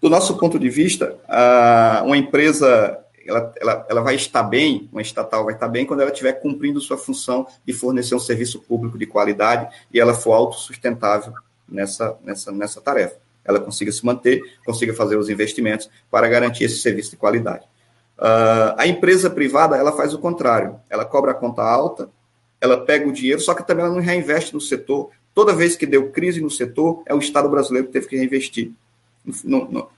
[0.00, 5.02] Do nosso ponto de vista, a, uma empresa ela, ela, ela vai estar bem, uma
[5.02, 8.96] estatal vai estar bem quando ela estiver cumprindo sua função de fornecer um serviço público
[8.96, 11.32] de qualidade e ela for autossustentável
[11.68, 16.78] nessa, nessa, nessa tarefa ela consiga se manter, consiga fazer os investimentos para garantir esse
[16.78, 17.64] serviço de qualidade.
[18.18, 22.08] Uh, a empresa privada, ela faz o contrário, ela cobra a conta alta,
[22.60, 25.10] ela pega o dinheiro, só que também ela não reinveste no setor.
[25.34, 28.72] Toda vez que deu crise no setor, é o Estado brasileiro que teve que reinvestir.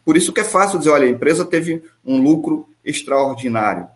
[0.04, 3.86] Por isso que é fácil dizer, olha, a empresa teve um lucro extraordinário.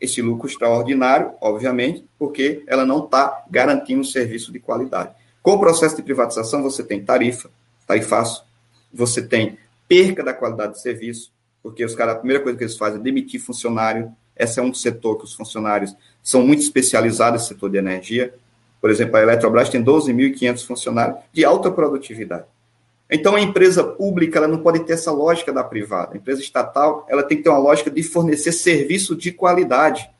[0.00, 5.14] Esse lucro extraordinário, obviamente, porque ela não está garantindo serviço de qualidade.
[5.42, 7.50] Com o processo de privatização, você tem tarifa,
[7.86, 8.44] tarifaço,
[8.94, 11.32] você tem perca da qualidade de serviço,
[11.62, 14.12] porque os caras, a primeira coisa que eles fazem é demitir funcionário.
[14.36, 18.34] Esse é um setor que os funcionários são muito especializados no setor de energia.
[18.80, 22.44] Por exemplo, a Eletrobras tem 12.500 funcionários de alta produtividade.
[23.10, 26.14] Então, a empresa pública ela não pode ter essa lógica da privada.
[26.14, 30.10] A empresa estatal ela tem que ter uma lógica de fornecer serviço de qualidade.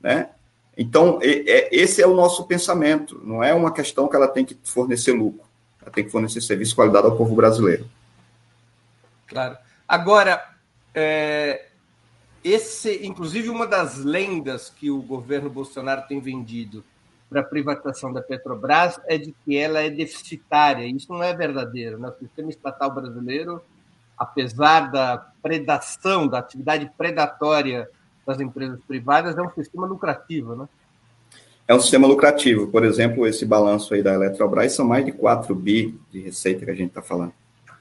[0.00, 0.28] Né?
[0.76, 3.20] Então, esse é o nosso pensamento.
[3.24, 5.44] Não é uma questão que ela tem que fornecer lucro.
[5.94, 7.88] Tem que fornecer serviço de qualidade ao povo brasileiro.
[9.26, 9.56] Claro.
[9.88, 10.44] Agora,
[10.94, 11.66] é,
[12.42, 16.84] esse, inclusive, uma das lendas que o governo Bolsonaro tem vendido
[17.28, 20.86] para a privatização da Petrobras é de que ela é deficitária.
[20.86, 21.98] Isso não é verdadeiro.
[21.98, 22.08] Né?
[22.08, 23.62] O sistema estatal brasileiro,
[24.16, 27.88] apesar da predação, da atividade predatória
[28.26, 30.68] das empresas privadas, é um sistema lucrativo, né?
[31.66, 32.66] É um sistema lucrativo.
[32.68, 36.70] Por exemplo, esse balanço aí da Eletrobras são mais de 4 bi de receita que
[36.70, 37.32] a gente está falando.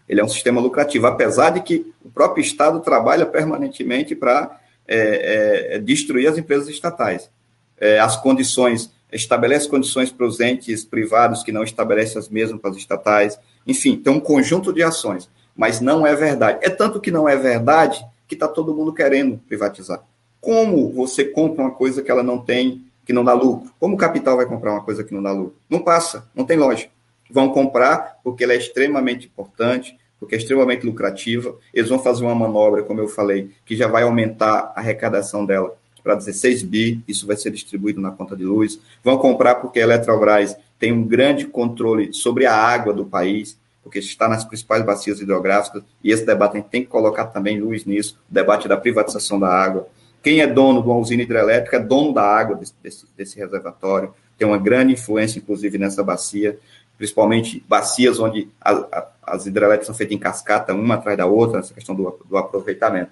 [0.07, 5.75] Ele é um sistema lucrativo, apesar de que o próprio Estado trabalha permanentemente para é,
[5.75, 7.29] é, destruir as empresas estatais.
[7.77, 12.71] É, as condições, estabelece condições para os entes privados que não estabelecem as mesmas para
[12.71, 13.39] as estatais.
[13.65, 16.59] Enfim, tem um conjunto de ações, mas não é verdade.
[16.61, 20.01] É tanto que não é verdade que está todo mundo querendo privatizar.
[20.41, 23.71] Como você compra uma coisa que ela não tem que não dá lucro.
[23.79, 25.55] Como o capital vai comprar uma coisa que não dá lucro?
[25.69, 26.91] Não passa, não tem lógica.
[27.29, 31.55] Vão comprar porque ela é extremamente importante, porque é extremamente lucrativa.
[31.73, 35.75] Eles vão fazer uma manobra, como eu falei, que já vai aumentar a arrecadação dela
[36.03, 38.79] para 16 bi, isso vai ser distribuído na conta de luz.
[39.03, 43.99] Vão comprar porque a Eletrobras tem um grande controle sobre a água do país, porque
[43.99, 47.85] está nas principais bacias hidrográficas, e esse debate a gente tem que colocar também luz
[47.85, 49.87] nisso, o debate da privatização da água.
[50.23, 54.13] Quem é dono de uma usina hidrelétrica é dono da água desse, desse, desse reservatório,
[54.37, 56.57] tem uma grande influência, inclusive, nessa bacia,
[56.97, 61.57] principalmente bacias onde a, a, as hidrelétricas são feitas em cascata, uma atrás da outra,
[61.57, 63.11] nessa questão do, do aproveitamento.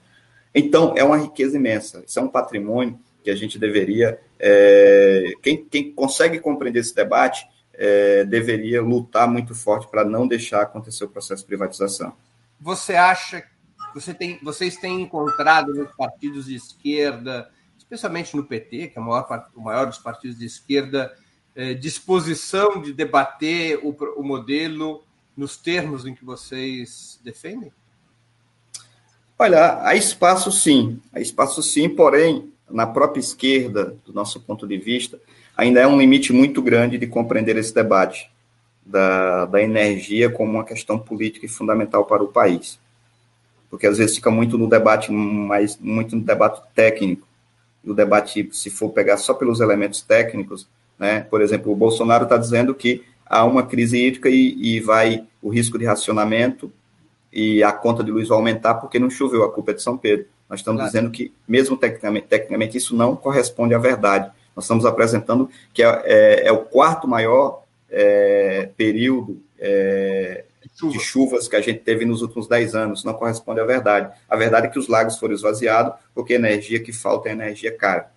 [0.55, 2.01] Então, é uma riqueza imensa.
[2.07, 4.17] Isso é um patrimônio que a gente deveria.
[4.39, 10.61] É, quem, quem consegue compreender esse debate é, deveria lutar muito forte para não deixar
[10.61, 12.13] acontecer o processo de privatização.
[12.59, 13.43] Você acha
[13.93, 19.05] você tem, vocês têm encontrado nos partidos de esquerda, especialmente no PT, que é o
[19.05, 21.13] maior, o maior dos partidos de esquerda,
[21.55, 25.03] é, disposição de debater o, o modelo
[25.35, 27.71] nos termos em que vocês defendem?
[29.37, 34.77] Olha, há espaço sim, há espaço sim, porém, na própria esquerda, do nosso ponto de
[34.77, 35.19] vista,
[35.57, 38.31] ainda é um limite muito grande de compreender esse debate
[38.85, 42.79] da, da energia como uma questão política e fundamental para o país.
[43.71, 47.25] Porque às vezes fica muito no debate, mais, muito no debate técnico.
[47.83, 50.67] E o debate, se for pegar só pelos elementos técnicos,
[50.99, 55.25] né, por exemplo, o Bolsonaro está dizendo que há uma crise hídrica e, e vai
[55.41, 56.71] o risco de racionamento
[57.31, 59.97] e a conta de luz vai aumentar porque não choveu, a culpa é de São
[59.97, 60.25] Pedro.
[60.49, 60.91] Nós estamos claro.
[60.91, 64.29] dizendo que, mesmo tecnicamente, tecnicamente, isso não corresponde à verdade.
[64.53, 70.43] Nós estamos apresentando que é, é, é o quarto maior é, período é.
[70.89, 73.03] De chuvas que a gente teve nos últimos 10 anos.
[73.03, 74.13] Não corresponde à verdade.
[74.29, 77.75] A verdade é que os lagos foram esvaziados porque a energia que falta é energia
[77.75, 78.11] cara.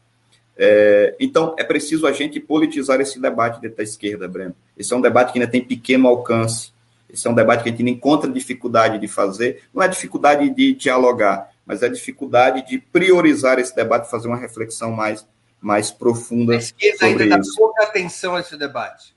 [0.56, 4.54] É, então, é preciso a gente politizar esse debate dentro da esquerda, Breno.
[4.76, 6.72] Esse é um debate que ainda tem pequeno alcance.
[7.10, 9.62] Esse é um debate que a gente encontra dificuldade de fazer.
[9.72, 14.90] Não é dificuldade de dialogar, mas é dificuldade de priorizar esse debate, fazer uma reflexão
[14.90, 15.26] mais,
[15.60, 16.54] mais profunda.
[16.54, 19.14] A esquerda ainda dá pouca atenção a esse debate.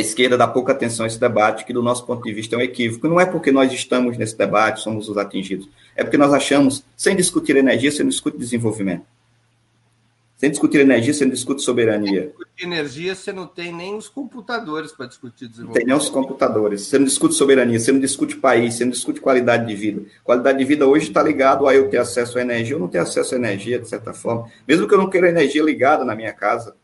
[0.00, 2.58] A esquerda dá pouca atenção a esse debate, que do nosso ponto de vista é
[2.58, 3.06] um equívoco.
[3.06, 5.68] Não é porque nós estamos nesse debate, somos os atingidos.
[5.94, 9.04] É porque nós achamos, sem discutir energia, você não discute desenvolvimento.
[10.38, 12.22] Sem discutir energia, você não discute soberania.
[12.22, 15.68] Sem discutir energia, você não tem nem os computadores para discutir desenvolvimento.
[15.68, 16.80] Não tem nem os computadores.
[16.80, 20.00] Você não discute soberania, você não discute país, você não discute qualidade de vida.
[20.24, 23.00] Qualidade de vida hoje está ligado a eu ter acesso à energia ou não ter
[23.00, 24.50] acesso à energia, de certa forma.
[24.66, 26.74] Mesmo que eu não queira energia ligada na minha casa.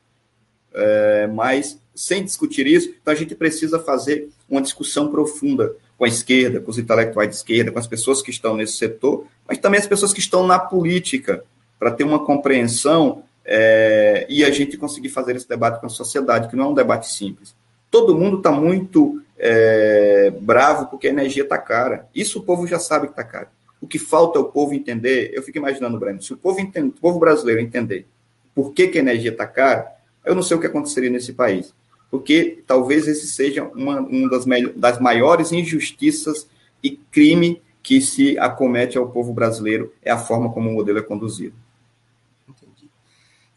[0.75, 6.09] É, mas, sem discutir isso, então a gente precisa fazer uma discussão profunda com a
[6.09, 9.81] esquerda, com os intelectuais de esquerda, com as pessoas que estão nesse setor, mas também
[9.81, 11.43] as pessoas que estão na política,
[11.79, 16.49] para ter uma compreensão é, e a gente conseguir fazer esse debate com a sociedade,
[16.49, 17.55] que não é um debate simples.
[17.91, 22.07] Todo mundo está muito é, bravo porque a energia está cara.
[22.15, 23.49] Isso o povo já sabe que está cara.
[23.81, 25.31] O que falta é o povo entender.
[25.33, 28.07] Eu fico imaginando, Breno, se o povo, entende, o povo brasileiro entender
[28.55, 29.87] por que, que a energia está cara,
[30.25, 31.75] eu não sei o que aconteceria nesse país.
[32.11, 34.45] Porque talvez esse seja uma, uma das,
[34.77, 36.49] das maiores injustiças
[36.83, 41.03] e crime que se acomete ao povo brasileiro é a forma como o modelo é
[41.03, 41.55] conduzido.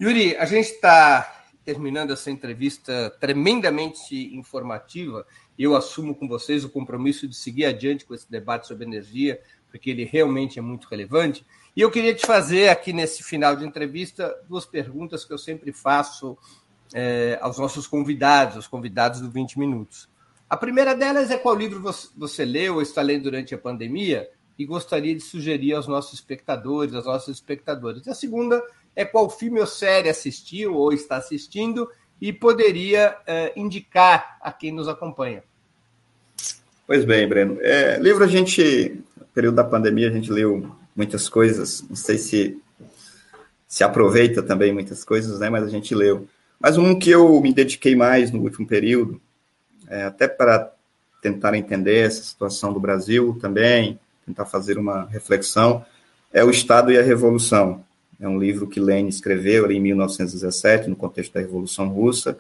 [0.02, 5.26] Yuri, a gente está terminando essa entrevista tremendamente informativa.
[5.58, 9.90] Eu assumo com vocês o compromisso de seguir adiante com esse debate sobre energia, porque
[9.90, 11.46] ele realmente é muito relevante.
[11.76, 15.72] E eu queria te fazer aqui nesse final de entrevista duas perguntas que eu sempre
[15.72, 16.38] faço
[16.94, 20.10] é, aos nossos convidados, os convidados do 20 Minutos.
[20.50, 21.82] A primeira delas é qual livro
[22.18, 24.28] você leu ou está lendo durante a pandemia
[24.58, 28.06] e gostaria de sugerir aos nossos espectadores, às nossas espectadoras.
[28.06, 28.62] E a segunda
[28.96, 34.72] é qual filme ou série assistiu ou está assistindo e poderia é, indicar a quem
[34.72, 35.44] nos acompanha.
[36.86, 37.60] Pois bem, Breno.
[37.62, 41.86] É, livro a gente, no período da pandemia, a gente leu muitas coisas.
[41.88, 42.60] Não sei se
[43.68, 45.48] se aproveita também muitas coisas, né?
[45.48, 46.28] Mas a gente leu.
[46.60, 49.22] Mas um que eu me dediquei mais no último período,
[49.88, 50.72] é, até para
[51.22, 55.86] tentar entender essa situação do Brasil também, tentar fazer uma reflexão,
[56.32, 57.84] é O Estado e a Revolução,
[58.20, 62.38] é um livro que Lenin escreveu em 1917, no contexto da Revolução Russa,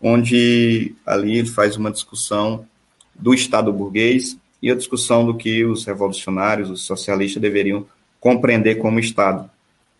[0.00, 2.66] onde ali ele faz uma discussão
[3.14, 7.86] do Estado burguês e a discussão do que os revolucionários, os socialistas deveriam
[8.20, 9.50] compreender como Estado.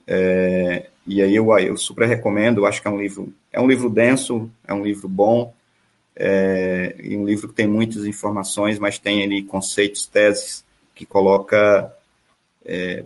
[0.07, 3.67] É, e aí eu, eu super recomendo, eu acho que é um livro, é um
[3.67, 5.55] livro denso, é um livro bom,
[6.15, 11.93] é, e um livro que tem muitas informações, mas tem ali conceitos, teses, que coloca
[12.65, 13.05] é,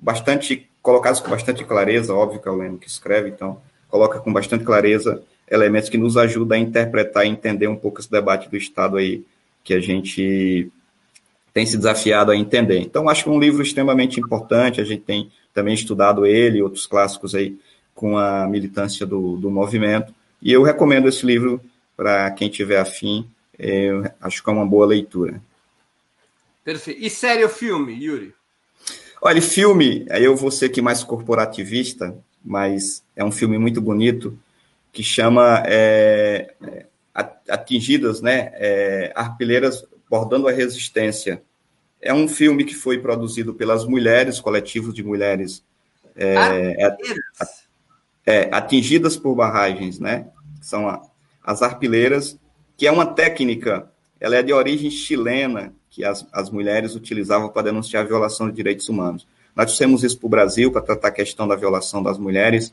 [0.00, 4.32] bastante colocados com bastante clareza, óbvio que é o Leno que escreve, então coloca com
[4.32, 8.56] bastante clareza elementos que nos ajudam a interpretar e entender um pouco esse debate do
[8.56, 9.24] Estado aí
[9.62, 10.70] que a gente
[11.52, 12.78] tem se desafiado a entender.
[12.78, 16.62] Então, acho que é um livro extremamente importante, a gente tem também estudado ele e
[16.62, 17.58] outros clássicos aí
[17.92, 21.60] com a militância do, do movimento, e eu recomendo esse livro
[21.96, 23.28] para quem tiver afim,
[23.58, 25.42] eu acho que é uma boa leitura.
[26.62, 27.02] Perfeito.
[27.02, 28.32] E série ou filme, Yuri?
[29.20, 34.38] Olha, filme, aí eu vou ser aqui mais corporativista, mas é um filme muito bonito,
[34.92, 36.54] que chama é,
[37.48, 38.52] Atingidas, né?
[38.54, 41.42] É, Arpileiras Bordando a Resistência.
[42.00, 45.62] É um filme que foi produzido pelas mulheres, coletivos de mulheres
[46.16, 46.96] é, é,
[48.26, 50.26] é, atingidas por barragens, né?
[50.60, 51.02] São a,
[51.42, 52.38] as arpileiras,
[52.76, 53.90] que é uma técnica,
[54.20, 58.54] ela é de origem chilena, que as, as mulheres utilizavam para denunciar a violação de
[58.54, 59.26] direitos humanos.
[59.56, 62.72] Nós trouxemos isso para o Brasil para tratar a questão da violação das mulheres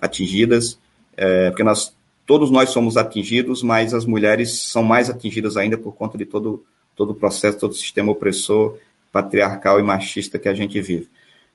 [0.00, 0.78] atingidas,
[1.16, 1.94] é, porque nós
[2.26, 6.64] todos nós somos atingidos, mas as mulheres são mais atingidas ainda por conta de todo,
[6.96, 8.78] todo o processo, todo o sistema opressor,
[9.12, 11.08] patriarcal e machista que a gente vive.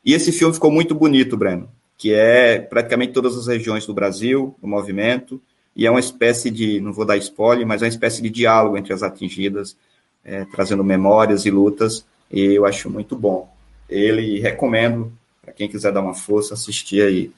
[0.03, 4.55] E esse filme ficou muito bonito, Breno, que é praticamente todas as regiões do Brasil,
[4.61, 5.41] o movimento,
[5.75, 8.77] e é uma espécie de, não vou dar spoiler, mas é uma espécie de diálogo
[8.77, 9.75] entre as atingidas,
[10.23, 13.53] é, trazendo memórias e lutas, e eu acho muito bom.
[13.89, 15.11] Ele recomendo,
[15.41, 17.31] para quem quiser dar uma força, assistir aí.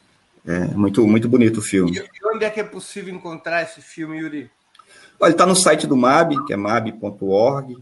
[0.46, 1.98] É muito, muito bonito o filme.
[1.98, 4.50] E onde é que é possível encontrar esse filme, Yuri?
[5.20, 7.78] Olha, ele está no site do MAB, que é mab.org,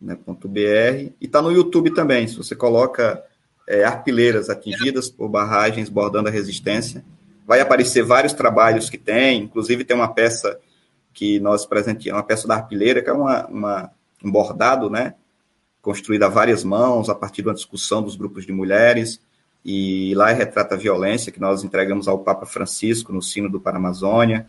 [0.00, 2.26] né, .br, e está no YouTube também.
[2.28, 3.22] Se você coloca
[3.66, 7.04] é, arpileiras atingidas por barragens bordando a resistência,
[7.46, 10.58] vai aparecer vários trabalhos que tem, inclusive tem uma peça
[11.12, 13.90] que nós presenteamos, uma peça da arpileira, que é uma, uma,
[14.24, 15.14] um bordado, né,
[15.82, 19.20] construído a várias mãos, a partir de uma discussão dos grupos de mulheres,
[19.64, 24.46] e lá retrata a violência que nós entregamos ao Papa Francisco no Sino do Paramazônia.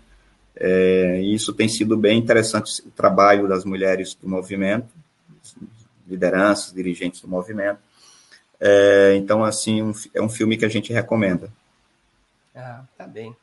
[0.55, 4.93] É, e isso tem sido bem interessante o trabalho das mulheres do movimento,
[6.09, 7.79] lideranças, dirigentes do movimento.
[8.59, 11.51] É, então, assim, um, é um filme que a gente recomenda.
[12.55, 13.35] Ah, tá bem.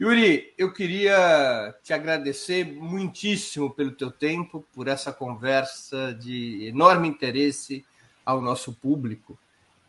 [0.00, 7.84] Yuri, eu queria te agradecer muitíssimo pelo teu tempo, por essa conversa de enorme interesse
[8.24, 9.38] ao nosso público.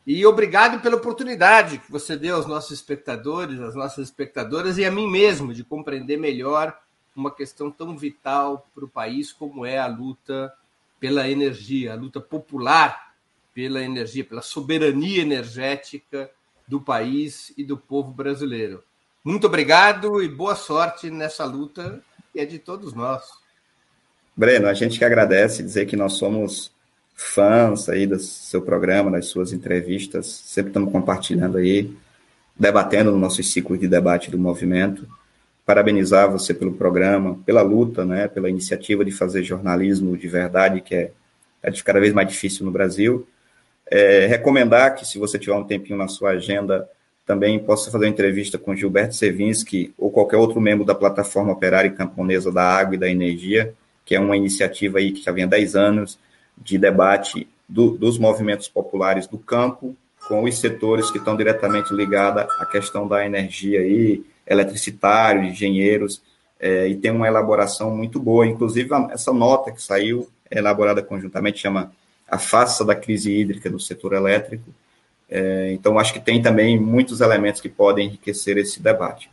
[0.06, 4.92] E obrigado pela oportunidade que você deu aos nossos espectadores, às nossas espectadoras e a
[4.92, 6.80] mim mesmo de compreender melhor
[7.14, 10.54] uma questão tão vital para o país como é a luta
[11.00, 13.08] pela energia, a luta popular
[13.54, 16.30] pela energia, pela soberania energética
[16.68, 18.84] do país e do povo brasileiro.
[19.24, 23.24] Muito obrigado e boa sorte nessa luta que é de todos nós.
[24.36, 26.72] Breno, a gente que agradece dizer que nós somos
[27.16, 31.92] fãs aí do seu programa, das suas entrevistas, sempre estamos compartilhando aí,
[32.56, 35.08] debatendo no nosso ciclo de debate do movimento.
[35.68, 40.96] Parabenizar você pelo programa, pela luta, né, pela iniciativa de fazer jornalismo de verdade, que
[40.96, 41.12] é,
[41.62, 43.28] é cada vez mais difícil no Brasil.
[43.86, 46.90] É, recomendar que, se você tiver um tempinho na sua agenda,
[47.26, 51.92] também possa fazer uma entrevista com Gilberto Sevinski ou qualquer outro membro da plataforma operária
[51.92, 53.74] camponesa da água e da energia,
[54.06, 56.18] que é uma iniciativa aí que já vem há 10 anos,
[56.58, 59.96] de debate do, dos movimentos populares do campo
[60.28, 66.22] com os setores que estão diretamente ligados à questão da energia aí, eletricitários, engenheiros,
[66.60, 68.48] é, e tem uma elaboração muito boa.
[68.48, 71.92] Inclusive, essa nota que saiu, é elaborada conjuntamente, chama
[72.28, 74.70] A Faça da Crise Hídrica do Setor Elétrico.
[75.30, 79.30] É, então, acho que tem também muitos elementos que podem enriquecer esse debate.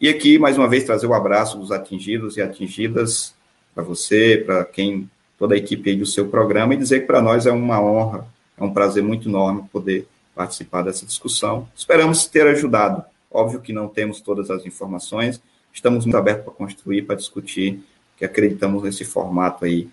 [0.00, 3.34] E aqui, mais uma vez, trazer o abraço dos atingidos e atingidas
[3.74, 5.08] para você, para quem
[5.38, 8.26] toda a equipe aí do seu programa e dizer que para nós é uma honra,
[8.58, 11.68] é um prazer muito enorme poder participar dessa discussão.
[11.74, 13.04] Esperamos ter ajudado.
[13.36, 17.84] Óbvio que não temos todas as informações, estamos muito abertos para construir, para discutir,
[18.16, 19.90] que acreditamos nesse formato aí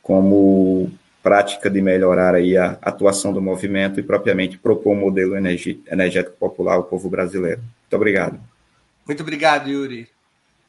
[0.00, 0.90] como
[1.22, 6.76] prática de melhorar aí a atuação do movimento e propriamente propor um modelo energético popular
[6.76, 7.60] ao povo brasileiro.
[7.60, 8.40] Muito obrigado.
[9.04, 10.08] Muito obrigado, Yuri.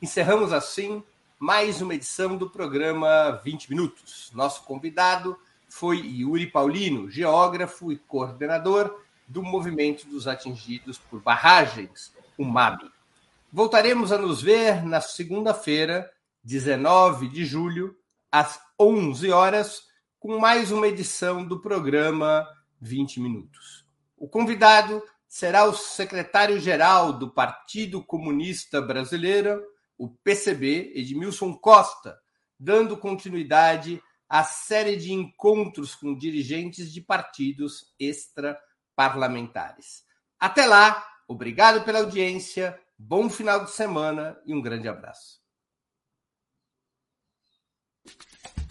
[0.01, 1.01] Encerramos assim
[1.39, 4.31] mais uma edição do programa 20 Minutos.
[4.33, 5.37] Nosso convidado
[5.69, 12.89] foi Yuri Paulino, geógrafo e coordenador do Movimento dos Atingidos por Barragens, o MAB.
[13.51, 16.09] Voltaremos a nos ver na segunda-feira,
[16.43, 17.95] 19 de julho,
[18.31, 19.81] às 11 horas,
[20.19, 22.47] com mais uma edição do programa
[22.79, 23.85] 20 Minutos.
[24.17, 29.63] O convidado será o secretário-geral do Partido Comunista Brasileiro,
[29.97, 32.17] o PCB, Edmilson Costa,
[32.59, 40.03] dando continuidade à série de encontros com dirigentes de partidos extraparlamentares.
[40.39, 45.37] Até lá, obrigado pela audiência, bom final de semana e um grande abraço.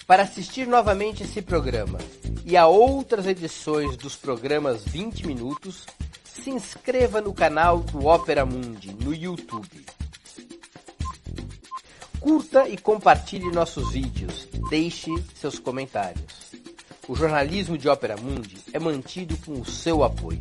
[0.07, 1.99] Para assistir novamente esse programa
[2.45, 5.85] e a outras edições dos programas 20 Minutos,
[6.25, 9.85] se inscreva no canal do Opera Mundi no YouTube.
[12.21, 14.47] Curta e compartilhe nossos vídeos.
[14.71, 16.53] Deixe seus comentários.
[17.09, 20.41] O jornalismo de Ópera Mundi é mantido com o seu apoio.